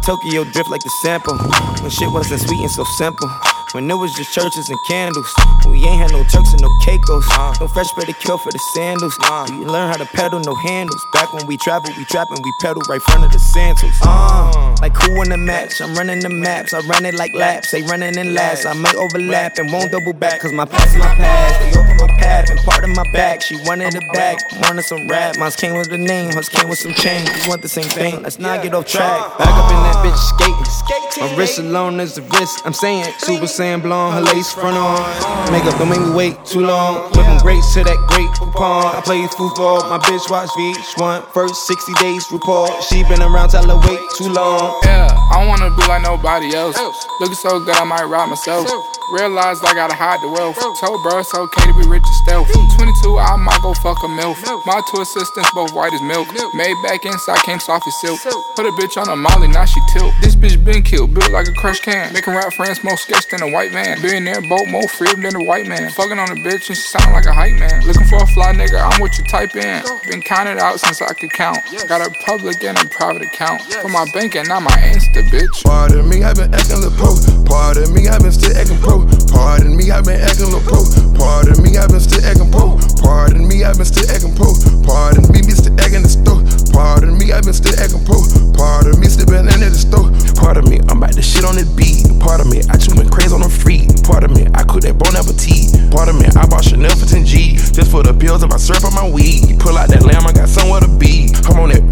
Tokyo 0.07 0.45
drift 0.45 0.71
like 0.71 0.85
the 0.85 0.91
sample. 1.03 1.37
When 1.83 1.91
shit 1.91 2.09
wasn't 2.13 2.41
sweet 2.41 2.61
and 2.61 2.71
so 2.71 2.85
simple. 2.97 3.29
When 3.77 3.91
it 3.91 3.95
was 3.95 4.15
just 4.15 4.33
churches 4.33 4.71
and 4.71 4.79
candles. 4.89 5.29
We 5.69 5.85
ain't 5.85 6.01
had 6.01 6.11
no 6.11 6.25
Turks 6.25 6.51
and 6.55 6.63
no 6.63 6.71
Caicos. 6.87 7.29
Uh. 7.33 7.53
No 7.61 7.69
fresh 7.69 7.89
pedicure 7.89 8.41
for 8.41 8.51
the 8.51 8.59
sandals. 8.73 9.15
Uh. 9.21 9.47
You 9.51 9.67
learn 9.67 9.93
how 9.93 9.99
to 9.99 10.07
pedal, 10.17 10.41
no 10.41 10.55
handles. 10.55 11.05
Back 11.13 11.35
when 11.35 11.47
we 11.47 11.59
traveled, 11.59 11.95
we 11.99 12.07
trapping, 12.07 12.41
we 12.43 12.53
pedal 12.63 12.81
right 12.89 13.03
front 13.03 13.25
of 13.25 13.33
the 13.33 13.39
Santos. 13.39 13.93
Uh. 14.01 14.09
uh, 14.09 14.77
like 14.81 14.97
who 14.97 15.21
in 15.21 15.29
the 15.29 15.37
match? 15.37 15.83
I'm 15.83 15.95
running 15.95 16.21
the 16.21 16.31
maps. 16.31 16.73
I 16.73 16.81
run 16.89 17.05
it 17.05 17.17
like 17.17 17.35
laps. 17.35 17.71
They 17.71 17.83
running 17.83 18.17
in 18.17 18.33
last. 18.33 18.65
I 18.65 18.73
may 18.73 18.95
overlap 18.97 19.59
and 19.59 19.71
won't 19.71 19.93
double 19.93 20.15
back. 20.15 20.41
Cause 20.41 20.55
my 20.55 20.65
past 20.65 20.97
is 20.97 20.97
my 20.97 21.15
past. 21.15 21.61
They 21.61 21.79
open 21.79 21.97
my 21.99 22.17
path 22.17 22.49
and 22.49 22.59
part 22.61 22.83
of 22.83 22.97
my 22.97 23.05
back. 23.13 23.43
She 23.43 23.57
wanted 23.67 23.95
it 23.95 24.05
back. 24.15 24.39
Wanted 24.63 24.85
some 24.85 25.07
rap. 25.07 25.37
Mine 25.37 25.53
came 25.53 25.77
with 25.77 25.91
the 25.91 25.99
name. 25.99 26.33
Hers 26.33 26.49
came 26.49 26.71
with 26.71 26.79
some 26.79 26.95
change. 26.95 27.29
We 27.29 27.51
want 27.51 27.61
the 27.61 27.69
same 27.69 27.91
thing. 27.93 28.23
Let's 28.23 28.39
not 28.39 28.63
get 28.63 28.73
off 28.73 28.87
track. 28.87 29.37
Back 29.37 29.53
up 29.53 29.71
in 29.71 29.77
that 29.85 29.97
bitch 30.01 30.17
skating. 30.17 30.77
My 31.21 31.35
wrist 31.37 31.59
alone 31.59 32.01
is 32.01 32.15
the 32.15 32.23
wrist. 32.23 32.63
I'm 32.65 32.73
saying 32.73 33.05
Super 33.19 33.47
Saiyan 33.47 33.66
blonde. 33.75 34.15
Her 34.15 34.25
lace 34.35 34.53
front 34.53 34.77
on. 34.77 35.03
Makeup 35.51 35.79
don't 35.79 35.91
make 35.91 36.01
me 36.01 36.15
wait 36.15 36.45
too 36.47 36.63
long. 36.63 37.11
Whipping 37.11 37.39
grapes 37.43 37.75
to 37.75 37.83
that 37.83 37.99
great 38.15 38.31
coupon. 38.39 38.95
I 38.95 39.01
play 39.03 39.27
football. 39.35 39.83
My 39.91 39.99
bitch 39.99 40.31
watch 40.31 40.49
VH1. 40.55 41.33
First 41.35 41.67
60 41.67 41.93
days 41.95 42.23
report. 42.31 42.71
She 42.85 43.03
been 43.05 43.23
around 43.23 43.51
till 43.51 43.67
I 43.67 43.77
wait 43.89 44.01
too 44.17 44.31
long. 44.31 44.79
Yeah, 44.85 45.11
I 45.11 45.43
don't 45.43 45.49
wanna 45.49 45.75
be 45.75 45.83
like 45.91 46.03
nobody 46.03 46.55
else. 46.55 46.79
Looking 47.21 47.35
so 47.35 47.59
good, 47.65 47.75
I 47.77 47.85
might 47.85 48.05
rob 48.05 48.29
myself. 48.31 48.71
Realized 49.13 49.63
I 49.63 49.73
gotta 49.75 49.95
hide 49.95 50.19
the 50.19 50.29
wealth. 50.29 50.59
Told 50.59 50.99
bro 51.03 51.23
it's 51.23 51.31
okay 51.31 51.71
to 51.71 51.75
be 51.79 51.87
rich 51.87 52.03
and 52.03 52.19
stealth. 52.27 52.51
22, 52.51 53.19
I 53.19 53.39
might 53.39 53.63
go 53.63 53.73
fuck 53.79 54.03
a 54.03 54.11
MILF. 54.11 54.43
My 54.67 54.83
two 54.91 55.01
assistants 55.01 55.47
both 55.55 55.73
white 55.73 55.95
as 55.95 56.03
milk. 56.03 56.27
Made 56.55 56.75
back 56.83 57.07
inside, 57.07 57.39
came 57.47 57.61
soft 57.61 57.87
as 57.87 57.95
silk. 58.03 58.19
Put 58.59 58.67
a 58.67 58.75
bitch 58.75 58.99
on 58.99 59.09
a 59.09 59.15
molly, 59.15 59.47
now 59.47 59.65
she 59.65 59.79
tilt. 59.95 60.13
This 60.21 60.35
bitch 60.35 60.59
been 60.65 60.83
killed, 60.83 61.15
built 61.15 61.31
like 61.31 61.47
a 61.47 61.55
crush 61.63 61.79
can. 61.81 62.13
Making 62.13 62.35
rap 62.35 62.53
friends 62.53 62.83
more 62.83 62.97
sketch 62.97 63.31
than 63.31 63.43
a 63.43 63.46
white 63.51 63.73
man. 63.73 64.01
Billionaire 64.01 64.41
boat 64.43 64.69
more 64.69 64.89
free 64.89 65.13
than 65.15 65.37
a 65.37 65.43
white 65.43 65.67
man. 65.67 65.91
Fucking 65.91 66.19
on 66.19 66.31
a 66.31 66.35
bitch 66.35 66.69
and 66.69 66.77
she 66.77 66.87
sound 66.87 67.13
like 67.13 67.27
a 67.27 67.33
hype 67.33 67.55
man. 67.55 67.85
Looking 67.87 68.07
for 68.07 68.17
a 68.17 68.27
fly 68.27 68.53
nigga, 68.53 68.81
I'm 68.81 69.01
what 69.01 69.19
you 69.19 69.25
type 69.25 69.55
in. 69.57 69.83
Been 70.09 70.23
counted 70.23 70.59
out 70.59 70.81
since 70.81 71.03
I 71.03 71.13
could 71.15 71.33
count. 71.33 71.59
Got 71.89 72.07
a 72.07 72.11
public 72.25 72.63
and 72.65 72.79
a 72.79 72.87
private 72.87 73.23
account. 73.23 73.63
For 73.63 73.89
my 73.89 74.07
bank 74.13 74.37
and 74.37 74.49
not 74.49 74.63
my 74.63 74.71
Insta, 74.71 75.23
bitch. 75.29 75.65
Pardon 75.65 76.09
me, 76.09 76.23
I've 76.23 76.37
been 76.37 76.55
acting 76.55 76.81
little 76.81 76.97
pro. 76.97 77.36
Pardon 77.47 77.95
me, 77.95 78.09
I've 78.09 78.23
been 78.23 78.33
still 78.33 78.57
acting 78.57 78.79
pro. 78.79 79.07
Pardon 79.33 79.77
me, 79.77 79.91
I've 79.91 80.05
been 80.05 80.21
acting 80.21 80.51
little 80.51 80.61
pro. 80.61 80.83
Pardon 81.15 81.63
me, 81.63 81.79
I've 81.79 81.89
been 81.89 82.01
still 82.01 82.25
acting 82.27 82.51
pro. 82.51 82.79
Pardon 83.03 83.47
me, 83.49 83.65
I've 83.65 83.77
been 83.77 83.87
still 83.87 84.07
acting 84.11 84.35
pro. 84.35 84.53
Pardon 84.85 85.25
me, 85.33 85.43
still 85.55 85.75
acting 85.81 86.03
the 86.03 86.11
store. 86.11 86.43
Pardon 86.75 87.17
me, 87.19 87.33
I've 87.33 87.45
been 87.45 87.55
still 87.55 87.75
acting 87.79 88.05
pro. 88.05 88.21
Pardon 88.55 88.99
me, 89.01 89.07
still 89.07 89.27
been 89.27 89.49
in 89.49 89.61
the 89.63 89.75
store. 89.75 90.11
Pardon 90.37 90.69
me, 90.69 90.79
I'm 90.91 90.99
about 90.99 91.15
to 91.15 91.23
shit 91.23 91.45
on 91.45 91.57
this 91.57 91.69
beat. 91.73 92.07
Pardon 92.21 92.51
me, 92.51 92.61
I 92.69 92.77
just 92.77 92.95
went 92.95 93.11
crazy 93.11 93.35
on 93.35 93.43
the 93.43 93.51
free. 93.51 93.89
Pardon 94.05 94.35
me, 94.35 94.47
I 94.55 94.63
cook 94.63 94.83
that 94.85 94.99
bon 94.99 95.17
appetit. 95.17 95.75
Pardon 95.91 96.19
me, 96.19 96.27
I 96.37 96.47
bought 96.47 96.65
Chanel 96.65 96.95
for 96.95 97.07
10 97.07 97.25
G. 97.25 97.57
Just 97.57 97.91
for 97.91 98.03
the 98.03 98.13
pills 98.13 98.43
of 98.43 98.51
my 98.51 98.59
syrup 98.59 98.85
on 98.85 98.95
my 98.95 99.09
weed. 99.09 99.59
Pull 99.59 99.79
out 99.79 99.89
that 99.89 100.03
lamb, 100.03 100.27
I 100.27 100.33
got 100.33 100.49
somewhere 100.49 100.81
to 100.81 100.91
be. 100.91 101.33
I'm 101.47 101.59
on 101.59 101.71
that. 101.71 101.83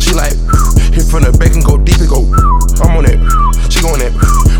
She 0.00 0.14
like, 0.16 0.34
hit 0.94 1.06
from 1.06 1.22
the 1.22 1.32
back 1.36 1.54
and 1.54 1.64
go 1.64 1.78
deep 1.78 2.00
and 2.00 2.10
go. 2.10 2.26
I'm 2.82 2.96
on 2.96 3.04
that. 3.04 3.18
She 3.70 3.80
on 3.86 3.98
that. 4.00 4.12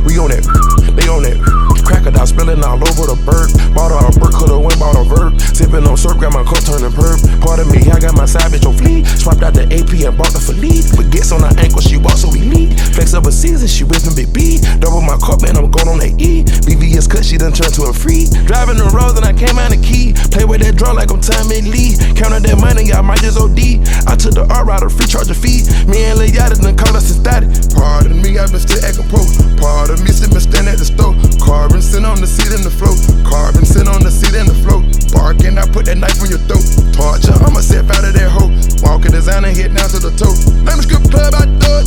We 0.07 0.19
on 0.19 0.31
that. 0.41 0.97
They 0.97 1.07
on 1.09 1.23
that. 1.23 1.39
Crocodile 1.85 2.27
spilling 2.27 2.63
all 2.63 2.79
over 2.79 3.11
the 3.11 3.19
bird. 3.27 3.51
Bought 3.75 3.93
a 3.93 3.99
bird, 4.19 4.35
coulda 4.35 4.59
went 4.59 4.79
bought 4.79 4.97
a 4.97 5.05
verb. 5.05 5.41
Sipping 5.41 5.87
on 5.87 5.97
syrup, 5.97 6.21
got 6.21 6.33
my 6.33 6.43
coat 6.47 6.63
turning 6.65 6.93
perp. 6.95 7.21
Pardon 7.43 7.69
me, 7.69 7.83
I 7.91 7.99
got 7.99 8.15
my 8.15 8.25
bitch 8.25 8.67
on 8.67 8.75
fleek. 8.79 9.07
Swapped 9.07 9.43
out 9.43 9.55
the 9.55 9.67
AP 9.69 9.93
and 10.07 10.17
bought 10.17 10.33
the 10.33 10.41
Philippe. 10.41 10.95
But 10.97 11.11
gets 11.11 11.33
on 11.33 11.43
her 11.43 11.55
ankle, 11.59 11.83
she 11.83 11.99
walk 11.99 12.17
so 12.17 12.31
we 12.31 12.47
lead. 12.47 12.79
Flex 12.95 13.13
up 13.15 13.27
a 13.27 13.33
season, 13.33 13.69
she 13.69 13.85
whipping 13.85 14.15
big 14.15 14.33
B. 14.33 14.63
Double 14.79 15.03
my 15.03 15.19
cup, 15.21 15.43
man, 15.43 15.59
I'm 15.59 15.71
going 15.71 15.89
on 15.91 15.99
that 16.01 16.15
E. 16.17 16.47
BVS 16.65 17.11
cut, 17.11 17.25
she 17.25 17.37
done 17.37 17.53
turned 17.53 17.75
to 17.75 17.91
a 17.91 17.93
free. 17.93 18.31
Driving 18.47 18.79
the 18.79 18.87
roads 18.95 19.19
and 19.19 19.27
I 19.27 19.35
came 19.35 19.59
out 19.59 19.75
the 19.75 19.81
key. 19.83 20.15
Play 20.31 20.47
with 20.47 20.63
that 20.63 20.79
draw 20.79 20.93
like 20.93 21.11
I'm 21.11 21.21
Tommy 21.21 21.63
Lee. 21.63 21.99
Counted 22.15 22.47
that 22.47 22.59
money, 22.59 22.89
y'all 22.89 23.03
might 23.03 23.21
just 23.21 23.37
OD. 23.37 23.83
I 24.07 24.15
took 24.17 24.39
the 24.39 24.47
R 24.47 24.63
a 24.63 24.89
free 24.91 25.07
charge 25.07 25.29
a 25.31 25.37
fee. 25.37 25.67
Me 25.91 26.07
and 26.07 26.21
Yachty 26.23 26.63
done 26.63 26.77
call 26.77 26.97
us 26.97 27.11
a 27.11 27.15
static. 27.19 27.51
Pardon 27.75 28.23
me, 28.23 28.39
i 28.39 28.47
been 28.47 28.63
still 28.63 28.81
acting 28.85 29.09
pro. 29.11 29.23
Pardon 29.59 29.99
me, 30.05 30.11
been 30.31 30.41
standing 30.41 30.73
at 30.73 30.79
the 30.79 30.87
store. 30.87 31.15
Carbon 31.43 31.83
sitting 31.83 32.07
on 32.07 32.21
the 32.21 32.27
seat 32.27 32.55
in 32.55 32.63
the 32.63 32.71
float. 32.71 32.99
Carbon 33.27 33.67
sitting 33.67 33.91
on 33.91 34.03
the 34.03 34.11
seat 34.11 34.35
in 34.35 34.47
the 34.47 34.57
float. 34.63 34.87
Barking, 35.13 35.59
I 35.59 35.67
put 35.67 35.87
that 35.87 35.99
knife 35.99 36.23
on 36.23 36.31
your 36.31 36.43
throat. 36.47 36.63
Torture, 36.95 37.35
I'ma 37.43 37.61
step 37.61 37.91
out 37.91 38.07
of 38.07 38.15
that 38.15 38.31
hoe. 38.31 38.51
Walking 38.87 39.13
designer, 39.13 39.51
hit 39.51 39.75
down 39.75 39.91
to 39.91 39.99
the 39.99 40.15
toe. 40.15 40.35
Let 40.65 40.79
me 40.79 40.83
strip 40.87 41.05
club, 41.11 41.35
I 41.35 41.47
it. 41.47 41.87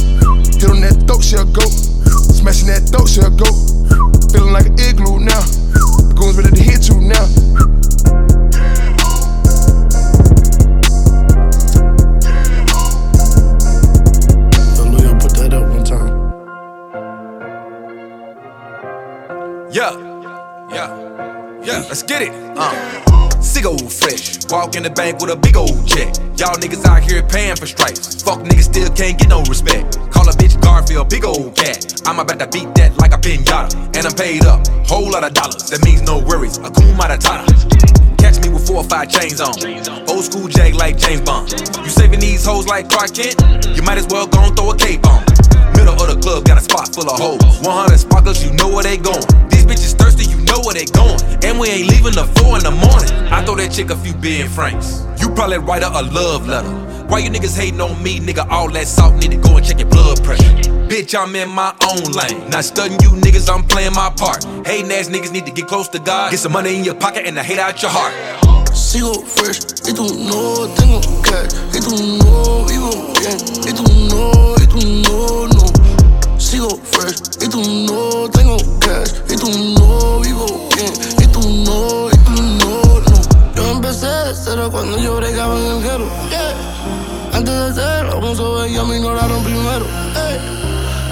Hit 0.60 0.69
on 0.69 0.84
that 0.84 1.03
throat, 1.08 1.23
she'll 1.23 1.47
go. 1.47 1.65
Smashing 2.32 2.67
that 2.67 2.88
throat, 2.91 3.08
she'll 3.08 3.32
go. 3.32 3.49
Feeling 4.32 4.53
like 4.53 4.67
an 4.67 4.79
igloo 4.79 5.19
now. 5.23 5.43
Walk 24.53 24.75
in 24.75 24.83
the 24.83 24.89
bank 24.91 25.17
with 25.17 25.33
a 25.33 25.35
big 25.35 25.57
old 25.57 25.81
check. 25.89 26.13
Y'all 26.37 26.53
niggas 26.61 26.85
out 26.85 27.01
here 27.01 27.25
paying 27.25 27.55
for 27.55 27.65
stripes. 27.65 28.21
Fuck 28.21 28.45
niggas 28.45 28.69
still 28.69 28.85
can't 28.93 29.17
get 29.17 29.27
no 29.27 29.41
respect. 29.49 29.97
Call 30.13 30.29
a 30.29 30.33
bitch 30.37 30.61
Garfield, 30.61 31.09
big 31.09 31.25
old 31.25 31.57
cat. 31.57 32.05
I'm 32.05 32.19
about 32.19 32.37
to 32.37 32.45
beat 32.45 32.69
that 32.77 32.93
like 33.01 33.13
a 33.13 33.17
pinata. 33.17 33.73
And 33.97 34.05
I'm 34.05 34.13
paid 34.13 34.45
up, 34.45 34.61
whole 34.85 35.09
lot 35.09 35.23
of 35.23 35.33
dollars. 35.33 35.73
That 35.73 35.81
means 35.83 36.03
no 36.03 36.21
worries, 36.21 36.59
Hakuna 36.59 36.93
Matata. 36.93 37.49
Catch 38.21 38.45
me 38.45 38.53
with 38.53 38.67
four 38.67 38.77
or 38.77 38.83
five 38.85 39.09
chains 39.09 39.41
on. 39.41 39.57
Old 40.05 40.21
school 40.21 40.45
Jag 40.47 40.75
like 40.75 41.01
James 41.01 41.21
Bond. 41.25 41.49
You 41.81 41.89
saving 41.89 42.19
these 42.19 42.45
hoes 42.45 42.67
like 42.67 42.89
Clark 42.93 43.17
Kent? 43.17 43.41
You 43.73 43.81
might 43.81 43.97
as 43.97 44.05
well 44.05 44.27
go 44.27 44.37
and 44.37 44.53
throw 44.55 44.69
a 44.69 44.77
cape 44.77 45.01
on. 45.09 45.25
Middle 45.73 45.97
of 45.97 46.13
the 46.13 46.19
club, 46.21 46.45
got 46.45 46.61
a 46.61 46.61
spot 46.61 46.93
full 46.93 47.09
of 47.09 47.17
hoes. 47.17 47.41
100 47.65 47.97
sparklers, 47.97 48.45
you 48.45 48.53
know 48.53 48.69
where 48.69 48.83
they 48.85 49.01
going. 49.01 49.25
These 49.49 49.65
bitches 49.65 49.97
thirsty, 49.97 50.29
know 50.53 50.61
where 50.65 50.73
they 50.73 50.85
going. 50.85 51.17
And 51.43 51.59
we 51.59 51.69
ain't 51.69 51.89
leaving 51.89 52.13
the 52.13 52.25
four 52.37 52.57
in 52.57 52.63
the 52.63 52.71
morning. 52.71 53.09
I 53.33 53.43
throw 53.43 53.55
that 53.55 53.71
chick 53.71 53.89
a 53.89 53.97
few 53.97 54.13
billion 54.13 54.47
francs. 54.47 55.05
You 55.19 55.29
probably 55.29 55.57
write 55.57 55.81
her 55.81 55.89
a 55.89 56.01
love 56.01 56.47
letter. 56.47 56.69
Why 57.09 57.19
you 57.19 57.29
niggas 57.29 57.57
hating 57.57 57.81
on 57.81 58.01
me, 58.01 58.19
nigga? 58.19 58.47
All 58.49 58.69
that 58.69 58.87
salt 58.87 59.15
need 59.15 59.31
to 59.31 59.37
go 59.37 59.57
and 59.57 59.65
check 59.65 59.79
your 59.79 59.89
blood 59.89 60.23
pressure. 60.23 60.53
Bitch, 60.89 61.17
I'm 61.17 61.35
in 61.35 61.49
my 61.49 61.73
own 61.89 62.03
lane. 62.13 62.49
Not 62.49 62.63
studying 62.63 62.99
you 63.01 63.09
niggas, 63.09 63.49
I'm 63.53 63.63
playing 63.63 63.93
my 63.93 64.09
part. 64.15 64.43
Hating 64.65 64.91
ass 64.91 65.09
niggas 65.09 65.31
need 65.31 65.45
to 65.45 65.51
get 65.51 65.67
close 65.67 65.87
to 65.89 65.99
God. 65.99 66.31
Get 66.31 66.39
some 66.39 66.53
money 66.53 66.75
in 66.77 66.83
your 66.83 66.95
pocket 66.95 67.25
and 67.25 67.35
the 67.35 67.43
hate 67.43 67.59
out 67.59 67.81
your 67.81 67.91
heart. 67.91 68.13
Sigo 68.73 69.23
fresh, 69.23 69.59
y 69.85 69.93
tú 69.93 70.05
no 70.25 70.67
tengo 70.75 70.99
cash, 71.21 71.53
y 71.73 71.79
tú 71.79 71.93
no 72.17 72.65
vivo 72.65 73.13
bien, 73.19 73.37
y 73.67 73.71
tú 73.71 73.83
no, 74.09 74.55
y 74.57 74.65
tú 74.65 74.79
no, 75.05 75.47
no. 75.47 75.72
Sigo 76.53 76.69
fresh, 76.91 77.19
y 77.41 77.49
tú 77.49 77.63
no 77.63 78.29
tengo 78.29 78.57
cash, 78.77 79.11
y 79.27 79.35
tú 79.35 79.49
no 79.49 80.19
vivo 80.19 80.69
bien, 80.75 80.93
y 81.19 81.25
tú 81.25 81.39
no, 81.41 82.09
y 82.11 82.17
tú 82.25 82.43
no, 82.43 82.99
no. 82.99 83.55
Yo 83.55 83.71
empecé 83.71 84.05
de 84.05 84.35
cero 84.35 84.69
cuando 84.71 84.99
yo 84.99 85.15
bregaba 85.15 85.57
en 85.57 85.65
el 85.65 85.81
yeah. 85.81 87.31
Antes 87.33 87.75
de 87.75 88.35
sobre 88.35 88.69
y 88.69 88.77
a 88.77 88.83
mí 88.83 88.97
ignoraron 88.97 89.43
primero. 89.43 89.87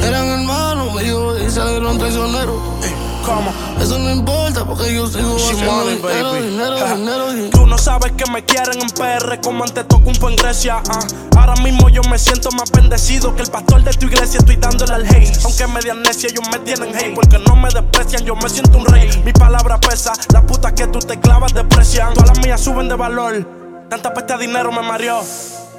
Eran 0.04 0.27
hermanos, 0.27 0.93
me 0.93 1.06
dijo 1.06 1.36
y 1.36 1.49
salieron 1.49 1.97
traicioneros, 1.97 2.62
ey. 2.84 3.11
¿Cómo? 3.26 3.54
Eso 3.80 4.00
no 4.00 4.10
importa 4.12 4.66
porque 4.66 4.94
yo 4.94 5.08
sigo 5.08 5.36
haciendo 5.36 5.88
dinero, 5.88 6.32
baby. 6.34 6.48
dinero, 6.50 6.78
Ja. 6.80 6.96
dinero, 6.96 7.30
dinero. 7.32 7.50
Tú 7.52 7.68
no 7.68 7.78
sabes 7.78 8.12
que 8.14 8.30
me 8.32 8.44
quieren 8.44 8.82
en 8.82 8.90
PR 8.90 9.40
como 9.42 9.64
antes 9.64 9.88
Tocumpo 9.88 10.30
en 10.30 10.36
Grecia. 10.36 10.82
ah. 10.90 11.00
Ahora 11.38 11.56
mismo 11.62 11.90
yo 11.90 12.02
me 12.04 12.18
siento 12.20 12.50
más 12.52 12.72
bendecido 12.72 13.36
que 13.36 13.42
el 13.44 13.50
pastor 13.50 13.84
de 13.84 13.92
tu 13.94 14.08
iglesia. 14.08 14.40
Estoy 14.40 14.56
dándole 14.58 14.94
al 14.94 15.06
hate. 15.06 15.38
Aunque 15.44 15.68
me 15.68 15.80
de 15.82 15.92
amnesia, 15.92 16.30
ellos 16.30 16.44
me 16.52 16.60
tienen 16.60 16.96
hate. 16.96 17.14
Porque 17.16 17.40
no 17.40 17.56
me 17.56 17.70
desprecian, 17.70 18.26
yo 18.26 18.36
me 18.36 18.50
siento 18.50 18.78
un 18.78 18.86
rey. 18.86 19.22
Mi 19.26 19.34
palabra 19.34 19.80
pesa, 19.80 20.14
las 20.34 20.44
putas 20.44 20.74
que 20.74 20.88
tú 20.88 21.00
te 21.00 21.20
clavas 21.20 21.54
desprecian. 21.54 22.14
Todas 22.14 22.30
las 22.30 22.40
mías 22.46 22.62
suben 22.62 22.90
de 22.90 22.96
valor. 22.96 23.48
Tanta 23.90 24.14
peste 24.14 24.34
a 24.34 24.38
dinero 24.38 24.72
me 24.72 24.82
mareó. 24.82 25.22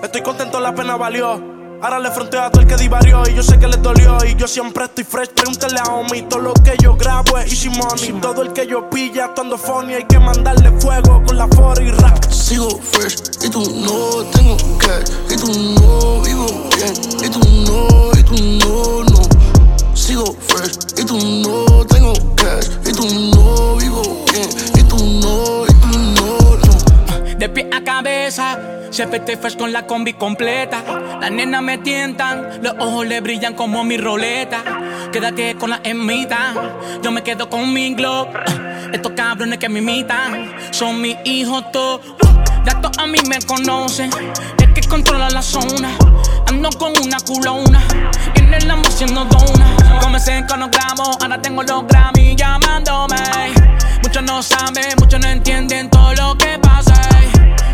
Estoy 0.02 0.22
contento, 0.22 0.58
la 0.60 0.74
pena 0.74 0.96
valió. 0.96 1.51
Ahora 1.82 1.98
le 1.98 2.12
fronteo 2.12 2.40
a 2.40 2.48
todo 2.48 2.62
el 2.62 2.68
que 2.68 2.76
divarió 2.76 3.24
y 3.28 3.34
yo 3.34 3.42
sé 3.42 3.58
que 3.58 3.66
les 3.66 3.82
dolió 3.82 4.16
y 4.24 4.36
yo 4.36 4.46
siempre 4.46 4.84
estoy 4.84 5.02
fresh. 5.02 5.30
Pregúntale 5.30 5.80
a 5.80 5.92
homie, 5.92 6.22
todo 6.22 6.38
lo 6.38 6.54
que 6.54 6.76
yo 6.80 6.94
grabo 6.94 7.38
es 7.38 7.50
easy 7.50 7.70
money. 7.70 8.20
Todo 8.20 8.42
el 8.42 8.52
que 8.52 8.68
yo 8.68 8.88
pilla 8.88 9.24
actuando 9.24 9.58
funny 9.58 9.94
hay 9.94 10.04
que 10.04 10.20
mandarle 10.20 10.70
fuego 10.80 11.20
con 11.26 11.36
la 11.36 11.48
foro 11.48 11.82
y 11.82 11.90
rap. 11.90 12.22
Sigo 12.30 12.68
fresh 12.78 13.16
y 13.42 13.50
tú 13.50 13.62
no 13.84 14.24
tengo 14.30 14.56
cash 14.78 15.10
y 15.28 15.36
tú 15.36 15.48
no 15.80 16.22
vivo 16.22 16.46
bien 16.76 16.94
y 17.24 17.28
tú 17.28 17.40
no 17.66 18.12
y 18.16 18.22
tú 18.22 18.36
no 18.64 19.02
no 19.02 19.96
sigo 19.96 20.36
fresh 20.46 20.78
y 20.98 21.04
tú 21.04 21.18
no 21.18 21.84
tengo 21.86 22.12
cash 22.36 22.68
y 22.86 22.92
tú 22.92 23.04
no 23.34 23.76
vivo 23.76 24.24
bien 24.32 24.48
y 24.76 24.82
tú 24.84 24.96
no 25.20 25.71
De 27.42 27.48
pie 27.48 27.68
a 27.72 27.82
cabeza, 27.82 28.56
Siempre 28.92 29.18
estoy 29.18 29.34
fresh 29.34 29.56
con 29.56 29.72
la 29.72 29.84
combi 29.84 30.12
completa. 30.12 30.84
Las 31.20 31.32
nenas 31.32 31.60
me 31.60 31.76
tientan, 31.78 32.62
los 32.62 32.72
ojos 32.78 33.04
le 33.04 33.20
brillan 33.20 33.54
como 33.54 33.82
mi 33.82 33.96
roleta. 33.96 34.62
Quédate 35.10 35.56
con 35.56 35.70
la 35.70 35.80
emita, 35.82 36.54
yo 37.02 37.10
me 37.10 37.24
quedo 37.24 37.50
con 37.50 37.72
mi 37.72 37.94
glow. 37.94 38.28
Estos 38.92 39.10
cabrones 39.16 39.58
que 39.58 39.68
me 39.68 39.80
imitan 39.80 40.54
son 40.70 41.00
mis 41.00 41.16
hijos 41.24 41.64
todos. 41.72 42.00
Ya 42.64 42.80
todos 42.80 42.96
a 42.98 43.08
mí 43.08 43.18
me 43.26 43.40
conocen, 43.40 44.10
es 44.62 44.68
que 44.72 44.88
controla 44.88 45.28
la 45.28 45.42
zona. 45.42 45.90
Ando 46.46 46.70
con 46.78 46.92
una 47.02 47.18
culona 47.26 47.82
en 48.36 48.54
el 48.54 48.70
amo 48.70 48.84
haciendo 48.86 49.24
dona. 49.24 49.98
Comencé 50.00 50.44
con 50.48 50.60
los 50.60 50.70
gramos, 50.70 51.16
ahora 51.20 51.42
tengo 51.42 51.64
los 51.64 51.88
Grammy 51.88 52.36
llamándome. 52.36 53.16
Muchos 54.00 54.22
no 54.22 54.40
saben, 54.44 54.94
muchos 55.00 55.18
no 55.18 55.26
entienden 55.26 55.90
todo 55.90 56.14
lo 56.14 56.38
que 56.38 56.56
pasa. 56.60 57.01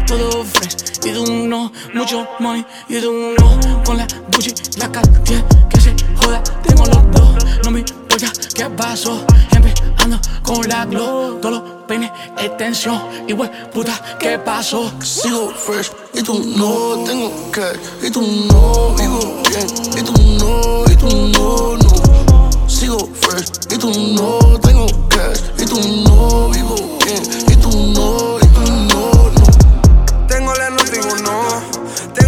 Todo 0.09 0.43
fresh 0.43 1.05
y 1.05 1.11
de 1.11 1.19
uno, 1.19 1.71
mucho 1.93 2.27
money 2.41 2.65
y 2.89 2.95
de 2.95 3.07
uno. 3.07 3.61
Con 3.85 3.99
la 3.99 4.07
Gucci, 4.33 4.55
la 4.79 4.91
Cartier, 4.91 5.45
que 5.69 5.81
se 5.83 5.95
joda, 6.17 6.43
tengo 6.63 6.87
los 6.87 7.11
dos. 7.13 7.45
No 7.63 7.71
me 7.71 7.81
importa 7.81 8.33
qué 8.55 8.65
pasó, 8.71 9.23
empezando 9.53 10.19
con 10.43 10.67
la 10.67 10.87
glow. 10.87 11.39
Todos 11.43 11.61
los 11.61 11.63
peines, 11.87 12.11
extensión, 12.39 13.03
y 13.27 13.35
wey, 13.35 13.51
puta, 13.71 13.93
¿qué 14.19 14.39
pasó? 14.39 14.91
Sigo 15.03 15.51
fresh 15.51 15.93
y 16.15 16.23
tú 16.23 16.43
no 16.57 17.05
tengo 17.05 17.31
cash 17.53 17.77
y 18.03 18.11
tú 18.11 18.23
no 18.23 18.95
vivo 18.95 19.43
bien 19.51 19.67
y 19.95 20.03
tú 20.03 20.13
no 20.41 20.85
y 20.91 20.97
tú 20.97 21.09
no 21.29 21.77
no 21.77 22.51
sigo 22.67 22.99
fresh 23.21 23.51
y 23.71 23.77
tú 23.77 23.93
no 24.15 24.59
tengo 24.61 24.87
cash 25.09 25.41
y 25.59 25.67
tú 25.67 25.79
no 26.05 26.49
vivo 26.49 26.99
bien 27.05 27.23
y 27.47 27.57
tú 27.57 27.71
no 27.95 28.48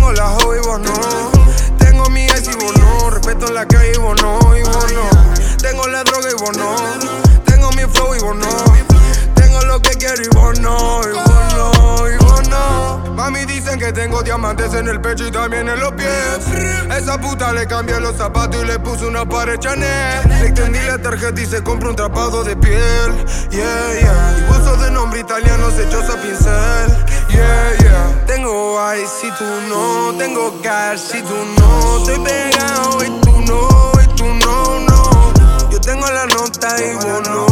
Tengo 0.01 0.13
la 0.15 0.33
hoe 0.33 0.57
y 0.57 0.61
vos 0.61 0.81
no. 0.81 0.95
Tengo 1.77 2.09
mi 2.09 2.25
ex 2.25 2.49
y 2.49 2.55
vos 2.55 2.75
no. 2.79 3.11
Respeto 3.11 3.53
la 3.53 3.67
calle 3.67 3.93
y 3.95 3.99
vos 3.99 4.19
no. 4.23 4.39
Y 4.57 4.63
vos 4.63 4.93
no. 4.95 5.57
Tengo 5.59 5.87
la 5.89 6.03
droga 6.05 6.31
y 6.31 6.35
vos 6.43 6.57
no. 6.57 6.75
Tengo 7.45 7.71
mi 7.73 7.83
flow 7.83 8.15
y 8.15 8.21
vos 8.21 8.35
no. 8.35 8.49
Tengo 9.35 9.61
lo 9.61 9.79
que 9.83 9.91
quiero. 9.91 10.23
Y 10.23 10.29
vos 10.29 10.59
no. 10.59 11.30
Mami 13.21 13.45
dicen 13.45 13.79
que 13.79 13.93
tengo 13.93 14.23
diamantes 14.23 14.73
en 14.73 14.89
el 14.89 14.99
pecho 14.99 15.27
y 15.27 15.31
también 15.31 15.69
en 15.69 15.79
los 15.79 15.93
pies. 15.93 16.39
Esa 16.97 17.21
puta 17.21 17.53
le 17.53 17.67
cambié 17.67 18.01
los 18.01 18.17
zapatos 18.17 18.63
y 18.63 18.67
le 18.67 18.79
puse 18.79 19.05
una 19.05 19.27
pared 19.27 19.59
Chanel. 19.59 20.27
Le 20.27 20.47
extendí 20.47 20.79
la 20.87 20.97
tarjeta 20.97 21.39
y 21.39 21.45
se 21.45 21.63
compró 21.63 21.91
un 21.91 21.97
trapado 21.97 22.43
de 22.43 22.57
piel. 22.57 22.81
Yeah, 23.51 23.93
yeah. 24.01 24.37
Y 24.39 24.43
vos 24.49 24.65
sos 24.65 24.81
de 24.81 24.91
nombre 24.91 25.21
italiano, 25.21 25.69
hechos 25.69 26.09
a 26.09 26.17
pincel. 26.17 26.89
Yeah, 27.29 27.77
yeah. 27.81 28.25
Tengo 28.27 28.81
ice 28.95 29.07
si 29.21 29.31
tú 29.33 29.45
no. 29.69 30.15
Tengo 30.17 30.59
cash 30.63 31.01
si 31.01 31.21
tú 31.21 31.37
no. 31.59 31.99
Estoy 31.99 32.21
pegado 32.25 33.05
y 33.05 33.11
tú 33.21 33.39
no. 33.43 33.69
Y 34.03 34.07
tú 34.17 34.25
no, 34.25 34.81
no. 34.89 35.71
Yo 35.71 35.79
tengo 35.79 36.07
la 36.07 36.25
nota 36.25 36.75
y 36.83 36.95
vos 36.95 37.21
no. 37.29 37.47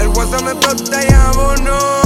El 0.00 0.06
WhatsApp 0.10 0.42
me 0.42 0.54
protege 0.54 1.12
a 1.12 1.32
vos 1.32 1.60
no. 1.60 2.03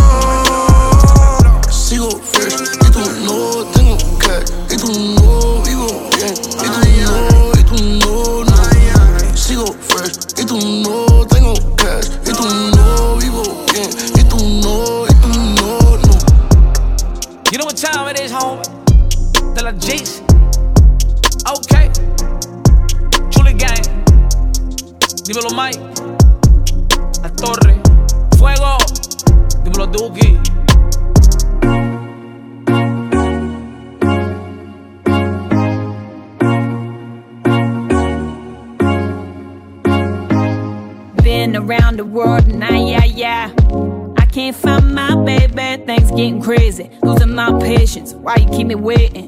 Dímelo, 25.39 25.55
Mike. 25.55 25.79
La 27.23 27.31
Torre. 27.31 27.81
Fuego. 28.37 28.77
Dímelo, 29.63 29.87
Duki. 29.87 30.37
Been 41.23 41.55
around 41.55 41.99
the 41.99 42.05
world 42.05 42.49
and 42.49 42.65
I, 42.65 42.79
yeah, 42.79 43.05
yeah. 43.05 43.53
I 44.17 44.25
can't 44.25 44.57
find 44.57 44.93
my 44.93 45.15
baby, 45.25 45.85
things 45.85 46.11
getting 46.11 46.43
crazy. 46.43 46.91
Losing 47.05 47.33
my 47.37 47.57
patience, 47.61 48.13
why 48.13 48.39
you 48.39 48.49
keep 48.49 48.67
me 48.67 48.75
waiting? 48.75 49.28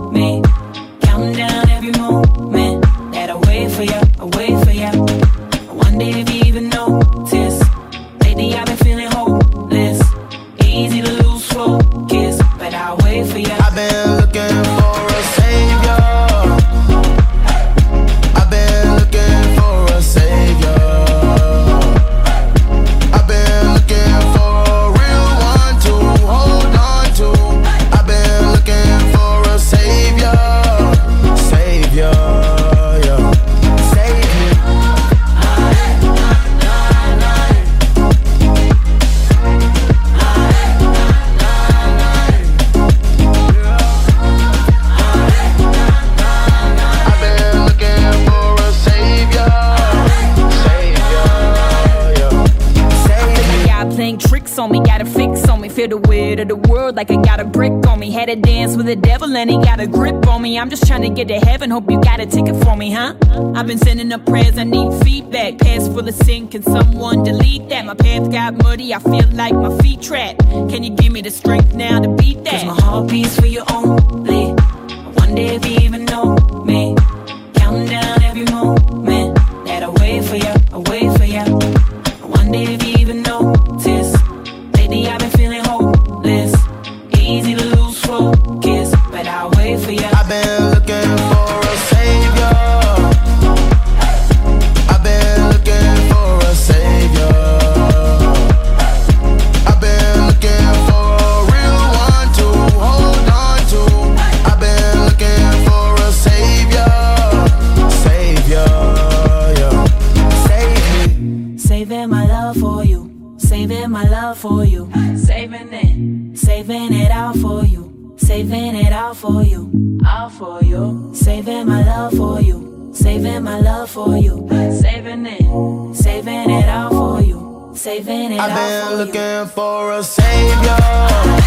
Saving 114.33 114.49
for 114.49 114.63
you. 114.63 115.17
Saving 115.17 115.73
it. 115.73 116.37
Saving 116.37 116.93
it 116.93 117.11
all 117.11 117.33
for 117.33 117.65
you. 117.65 118.15
Saving 118.17 118.75
it 118.75 118.93
all 118.93 119.13
for 119.13 119.43
you. 119.43 119.99
All 120.07 120.29
for 120.29 120.63
you. 120.63 121.11
Saving 121.13 121.67
my 121.67 121.83
love 121.83 122.13
for 122.13 122.39
you. 122.39 122.91
Saving 122.93 123.43
my 123.43 123.59
love 123.59 123.89
for 123.89 124.15
you. 124.15 124.47
Saving 124.79 125.25
it. 125.25 125.95
Saving 125.95 126.49
it 126.49 126.69
all 126.69 126.89
for 126.91 127.21
you. 127.21 127.71
Saving 127.75 128.31
it 128.31 128.39
I've 128.39 128.55
been 128.55 128.85
for 128.85 128.91
you. 128.91 128.97
looking 129.05 129.53
for 129.53 129.93
a 129.93 130.03
savior. 130.03 131.40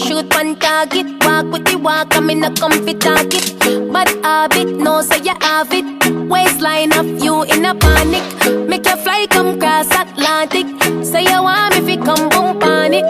shoot 0.00 0.34
one 0.34 0.56
target. 0.56 1.06
Walk 1.24 1.46
with 1.52 1.64
the 1.66 1.78
walk, 1.78 2.16
I'm 2.16 2.30
in 2.30 2.44
a 2.44 2.50
comfy 2.54 2.94
target. 2.94 3.58
Bad 3.92 4.08
habit, 4.24 4.68
no 4.68 5.02
say 5.02 5.20
you 5.22 5.34
have 5.40 5.72
it. 5.72 5.86
Waistline 6.28 6.92
of 6.98 7.06
you 7.22 7.42
in 7.44 7.64
a 7.64 7.74
panic. 7.74 8.24
Make 8.68 8.86
you 8.86 8.96
fly, 8.96 9.26
come 9.30 9.58
cross 9.60 9.90
Atlantic. 9.90 10.66
Say 11.04 11.24
you 11.24 11.42
want 11.42 11.74
me, 11.74 11.96
fi 11.96 12.04
come 12.04 12.28
boom 12.30 12.58
panic. 12.58 13.04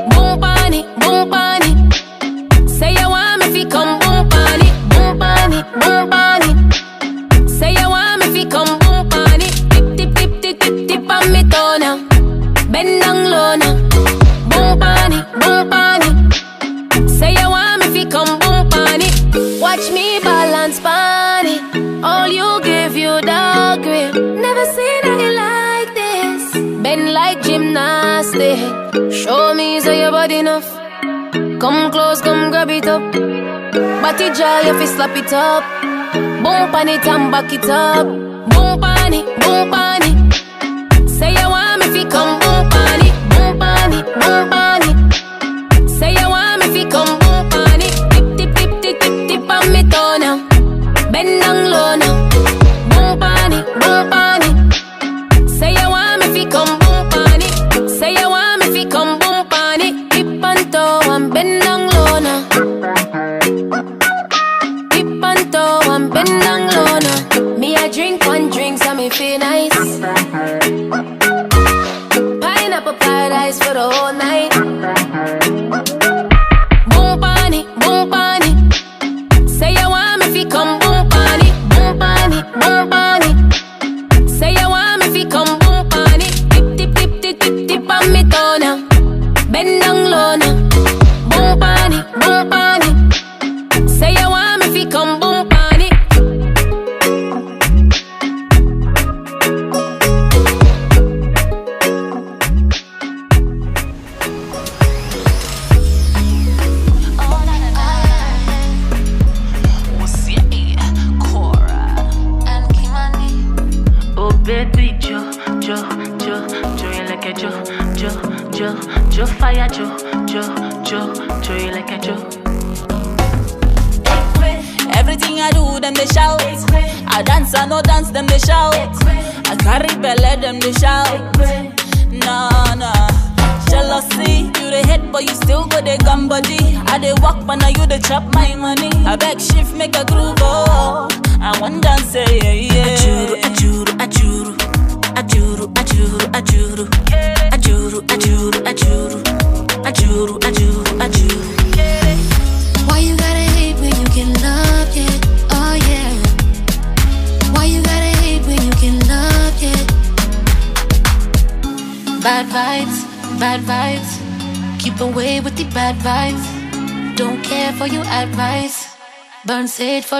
Come 31.60 31.90
close, 31.90 32.22
come 32.22 32.50
grab 32.50 32.70
it 32.70 32.88
up. 32.88 33.02
Body 33.12 34.30
jaw, 34.32 34.60
you 34.60 34.72
fi 34.78 34.86
slap 34.86 35.14
it 35.14 35.30
up. 35.30 35.62
Boom 36.42 36.72
pan 36.72 36.88
it 36.88 37.06
and 37.06 37.30
back 37.30 37.52
it 37.52 37.68
up. 37.68 38.06
Boom 38.06 38.80
pan 38.80 39.12
it, 39.12 39.26
boom 39.42 39.70
pan 39.70 40.02
it. 40.02 40.19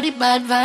dirty 0.01 0.18
bad 0.18 0.42
vibes. 0.44 0.60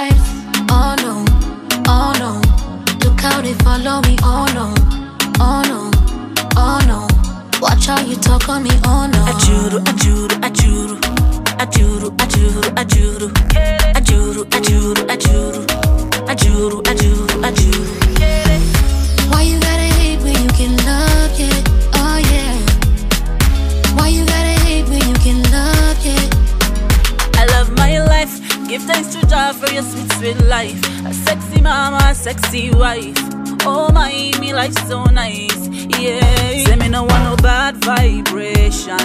your 29.75 29.83
sweet, 29.83 30.11
sweet 30.13 30.41
life. 30.45 30.79
A 31.05 31.13
sexy 31.13 31.61
mama, 31.61 31.99
a 32.01 32.15
sexy 32.15 32.71
wife. 32.71 33.17
Oh 33.67 33.91
my, 33.91 34.31
me 34.39 34.53
life 34.53 34.73
so 34.87 35.03
nice. 35.03 35.67
Yeah. 35.99 36.63
Say 36.63 36.75
me 36.77 36.87
no 36.87 37.03
want 37.03 37.23
no 37.25 37.35
bad 37.35 37.75
vibration. 37.83 38.97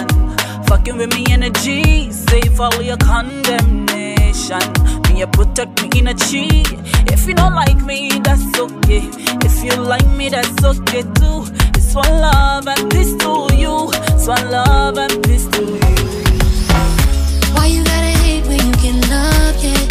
Fucking 0.67 0.95
with 0.95 1.13
me 1.13 1.25
energy, 1.29 2.09
save 2.11 2.57
all 2.59 2.81
your 2.81 2.95
condemnation. 2.97 4.63
Me 5.09 5.19
you 5.19 5.27
protect 5.27 5.81
me 5.81 5.99
in 5.99 6.07
a 6.07 6.13
cheat. 6.13 6.71
If 7.11 7.27
you 7.27 7.33
don't 7.33 7.53
like 7.53 7.81
me, 7.83 8.19
that's 8.23 8.57
okay. 8.57 9.09
If 9.43 9.63
you 9.65 9.75
like 9.75 10.07
me, 10.15 10.29
that's 10.29 10.63
okay 10.63 11.03
too. 11.19 11.47
It's 11.75 11.93
one 11.93 12.21
love 12.21 12.67
and 12.67 12.89
peace 12.89 13.13
to 13.17 13.49
you. 13.53 13.89
It's 14.15 14.25
one 14.25 14.49
love 14.49 14.97
and 14.97 15.21
peace 15.23 15.47
to 15.47 15.61
you. 15.65 15.79
Why 17.55 17.65
you 17.65 17.83
gotta 17.83 18.13
hate 18.23 18.47
when 18.47 18.65
you 18.65 18.73
can 18.79 19.01
love, 19.09 19.61
yeah? 19.61 19.90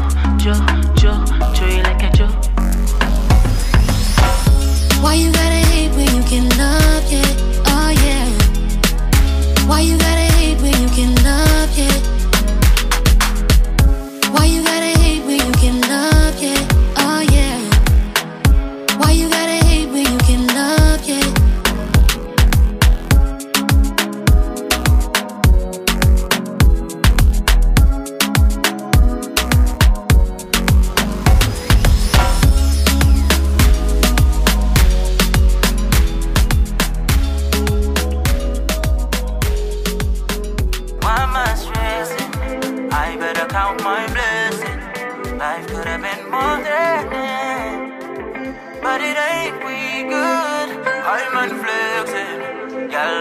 jo, 0.43 0.53
jo, 0.95 1.13
jo, 1.53 1.65
you 1.67 1.83
like 1.83 2.01
a 2.01 2.09
jo. 2.17 2.25
Why 5.01 5.13
you 5.13 5.31
gotta 5.31 5.61
hate 5.69 5.91
when 5.91 6.15
you 6.15 6.23
can 6.23 6.49
love, 6.57 7.05
yeah? 7.11 7.67
Oh 7.67 7.89
yeah. 8.05 9.67
Why 9.67 9.81
you 9.81 10.00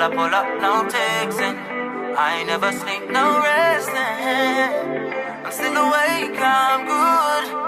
I 0.02 0.08
pull 0.08 0.34
up, 0.34 0.46
no 0.62 0.88
texting. 0.88 1.56
I 2.16 2.42
never 2.44 2.72
sleep, 2.72 3.10
no 3.10 3.40
resting. 3.40 3.94
I'm 5.44 5.52
still 5.52 5.76
awake, 5.76 6.40
I'm 6.40 6.86
good. 6.86 7.60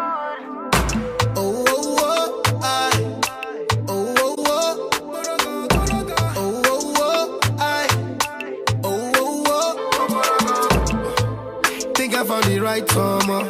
Found 12.22 12.44
the 12.44 12.60
right 12.60 12.88
summer. 12.88 13.42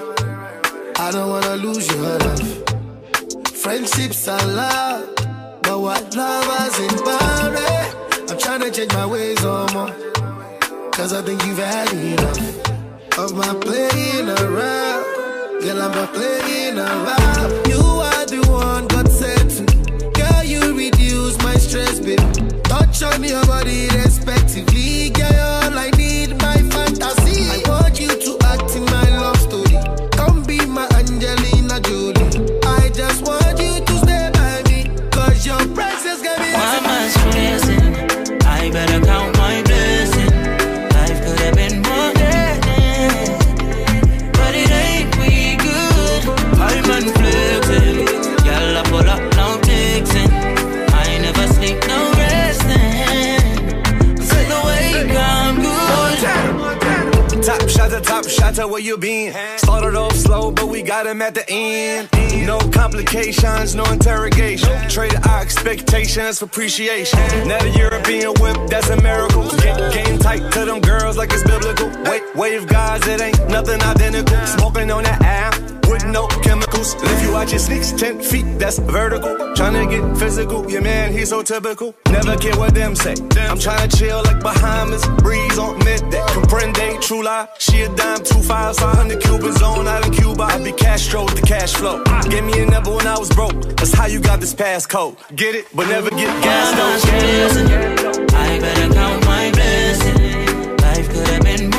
I 0.99 1.11
don't 1.13 1.29
wanna 1.29 1.57
lose 1.57 1.87
your 1.89 2.19
love. 2.19 3.49
Friendships 3.49 4.27
are 4.27 4.47
love, 4.47 5.15
but 5.63 5.79
what 5.79 6.17
lovers 6.17 6.79
in 6.81 7.05
body? 7.05 8.12
I'm 8.33 8.39
trying 8.39 8.61
to 8.61 8.71
change 8.71 8.95
my 8.95 9.05
ways, 9.05 9.45
on 9.45 9.71
more. 9.75 9.91
Cause 10.93 11.13
I 11.13 11.21
think 11.21 11.45
you've 11.45 11.59
had 11.59 11.93
enough 11.93 13.19
of 13.19 13.37
my 13.37 13.53
playing 13.61 14.27
around. 14.27 15.05
Girl, 15.61 15.83
I'm 15.83 15.93
not 15.93 16.15
playing 16.15 16.79
around. 16.79 17.69
You 17.69 17.77
are 17.77 18.25
the 18.25 18.43
one 18.49 18.87
God 18.87 19.05
to 19.05 19.63
me. 19.65 20.13
Girl, 20.15 20.45
you 20.45 20.75
reduce 20.75 21.37
my 21.45 21.57
stress, 21.57 22.01
baby. 22.01 22.23
Touch 22.63 23.03
on 23.03 23.23
your 23.23 23.45
body 23.45 23.89
respectively. 23.97 24.72
Shot 58.55 58.71
where 58.71 58.81
you 58.81 58.97
been. 58.97 59.33
Started 59.59 59.97
off 59.97 60.15
slow, 60.15 60.51
but 60.51 60.69
we 60.69 60.83
got 60.83 61.07
him 61.07 61.23
at 61.23 61.35
the 61.35 61.45
end. 61.49 62.09
No 62.47 62.59
complications, 62.59 63.75
no 63.75 63.85
interrogation. 63.85 64.71
Traded 64.89 65.27
our 65.27 65.41
expectations 65.41 66.39
for 66.39 66.47
appreciation. 66.47 67.19
The 67.49 67.73
European 67.77 68.35
whip, 68.41 68.57
that's 68.69 68.91
a 68.91 69.01
miracle. 69.01 69.49
Game 69.93 70.19
tight 70.19 70.53
to 70.53 70.65
them 70.65 70.81
girls 70.81 71.17
like 71.17 71.31
it's 71.33 71.45
biblical. 71.45 71.89
Wait, 72.11 72.23
wave 72.35 72.67
guys, 72.67 73.07
it 73.07 73.21
ain't 73.21 73.49
nothing 73.49 73.81
identical. 73.83 74.47
Smoking 74.47 74.91
on 74.91 75.05
that 75.05 75.23
app 75.23 75.55
with 75.89 76.05
no 76.07 76.27
chemicals. 76.43 76.95
Watch 77.43 77.51
your 77.51 77.59
sneaks 77.59 77.91
10 77.91 78.23
feet, 78.23 78.47
that's 78.59 78.79
vertical. 78.79 79.35
Tryna 79.57 79.91
get 79.91 80.17
physical, 80.17 80.71
your 80.71 80.81
man, 80.81 81.13
he's 81.13 81.31
so 81.31 81.43
typical. 81.43 81.93
Never 82.09 82.37
care 82.37 82.57
what 82.57 82.73
them 82.73 82.95
say. 82.95 83.15
I'm 83.51 83.59
tryna 83.59 83.91
chill 83.99 84.23
like 84.23 84.41
Bahamas, 84.41 85.05
breeze 85.19 85.59
on 85.59 85.77
midday. 85.79 86.25
Comprende, 86.37 87.01
true 87.01 87.25
lie. 87.25 87.49
She 87.59 87.83
a 87.83 87.89
dime, 87.97 88.23
two 88.23 88.43
five, 88.43 88.77
five 88.77 88.97
hundred 88.97 89.21
Cuban 89.23 89.53
zone 89.55 89.89
out 89.89 90.07
in 90.07 90.13
Cuba. 90.13 90.45
I 90.45 90.63
be 90.63 90.73
Castro 90.73 91.25
with 91.25 91.35
the 91.35 91.43
cash 91.43 91.75
flow. 91.75 92.05
Gave 92.31 92.45
me 92.45 92.63
a 92.63 92.67
number 92.67 92.95
when 92.95 93.07
I 93.09 93.19
was 93.19 93.29
broke. 93.31 93.61
That's 93.77 93.93
how 93.93 94.07
you 94.07 94.21
got 94.21 94.39
this 94.41 94.55
passcode. 94.55 95.17
Get 95.35 95.57
it, 95.57 95.67
but 95.75 95.89
never 95.89 96.11
get 96.11 96.31
gas 96.45 96.69
though. 96.77 98.39
I 98.39 98.59
better 98.61 98.95
count 98.95 99.25
my 99.27 99.51
blessings. 99.51 100.83
Life 100.83 101.09
could 101.11 101.29
have 101.29 101.43
been 101.43 101.72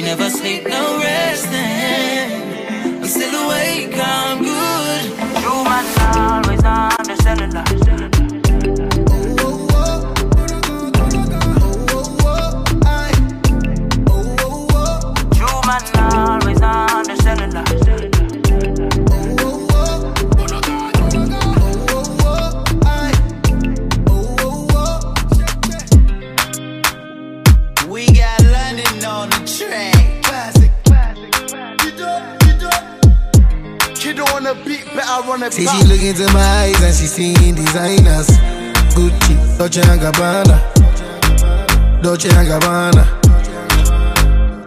I 0.00 0.02
never 0.02 0.30
sleep, 0.30 0.66
no 0.66 0.99
See, 35.50 35.66
she 35.66 35.82
look 35.84 36.00
into 36.00 36.32
my 36.32 36.40
eyes 36.62 36.80
and 36.82 36.94
she 36.94 37.06
seeing 37.06 37.54
designers. 37.54 38.28
Gucci, 38.94 39.34
Dolce 39.58 39.80
and 39.82 40.00
Gabbana. 40.00 40.56
Dolce 42.02 42.28
and 42.28 42.48
Gabbana. 42.48 43.04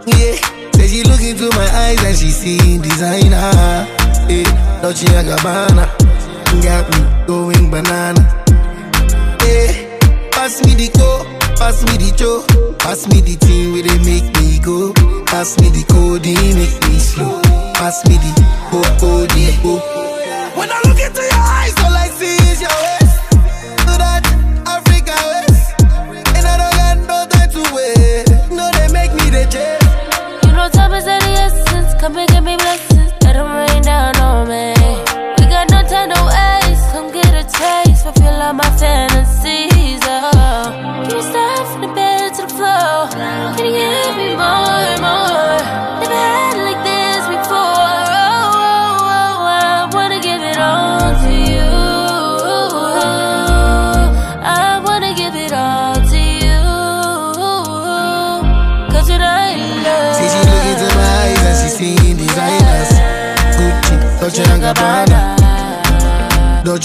Yeah, 0.06 0.36
say 0.76 0.86
she 0.88 1.02
look 1.04 1.20
into 1.20 1.48
my 1.56 1.68
eyes 1.72 2.04
and 2.04 2.16
she 2.16 2.30
seeing 2.30 2.82
designer. 2.82 3.88
Yeah, 4.28 4.80
Dolce 4.82 5.06
and 5.16 5.28
Gabbana. 5.28 5.88
Got 6.62 6.84
me 6.90 7.26
going 7.26 7.70
banana. 7.70 8.20
Yeah, 9.42 9.98
pass 10.30 10.64
me 10.64 10.74
the 10.74 10.90
co, 10.96 11.24
pass 11.56 11.82
me 11.86 11.96
the 11.96 12.14
cho, 12.16 12.44
pass 12.78 13.08
me 13.08 13.20
the 13.22 13.34
thing 13.36 13.72
where 13.72 13.82
they 13.82 13.98
make 14.04 14.28
me 14.38 14.58
go. 14.60 14.92
Pass 15.24 15.58
me 15.60 15.70
the 15.70 15.84
code, 15.88 16.26
make 16.26 16.88
me 16.88 16.98
slow. 16.98 17.40
Pass 17.74 18.06
me 18.06 18.16
the 18.18 18.32
code, 18.70 19.30
oh. 19.64 20.03
When 20.56 20.70
I 20.70 20.80
look 20.86 21.00
into 21.00 21.20
your 21.20 21.32
eyes, 21.32 21.53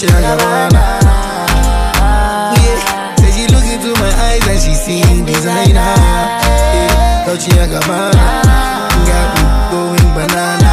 Gucci 0.00 0.08
like 0.14 0.24
Havana. 0.24 0.82
Yeah, 2.56 3.16
say 3.16 3.30
she 3.36 3.44
look 3.52 3.64
into 3.64 3.92
my 4.00 4.08
eyes 4.08 4.48
and 4.48 4.58
she 4.58 4.72
seen 4.72 5.26
designer. 5.26 5.74
Yeah, 5.74 7.26
Gucci 7.26 7.50
like 7.58 7.68
Havana. 7.68 8.88
Got 9.04 9.28
me 9.36 9.42
going 9.70 10.10
banana. 10.16 10.72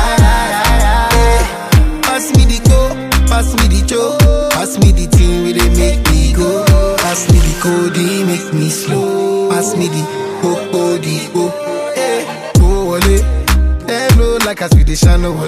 Yeah, 1.12 2.02
pass 2.04 2.32
me 2.38 2.46
the 2.46 2.60
coke, 2.70 2.96
pass 3.28 3.52
me 3.60 3.68
the 3.68 3.86
joke, 3.86 4.20
pass 4.52 4.78
me 4.80 4.94
the 4.94 5.08
thing 5.08 5.44
where 5.44 5.54
they 5.54 5.70
make 5.76 6.10
me 6.10 6.32
go. 6.34 6.64
Pass 6.96 7.30
me 7.30 7.40
the 7.40 7.60
code, 7.62 7.96
they 7.96 8.24
make 8.24 8.54
me 8.54 8.70
slow. 8.70 9.50
Pass 9.50 9.76
me 9.76 9.90
the 9.90 10.04
oh 10.44 10.70
oh 10.72 10.98
the 10.98 11.32
oh. 11.36 11.52
Hey, 11.96 12.24
go 12.60 12.94
away, 12.96 13.20
they 13.88 14.08
blow 14.16 14.38
like 14.46 14.62
a 14.62 14.70
Swedish 14.70 15.02
channel. 15.02 15.47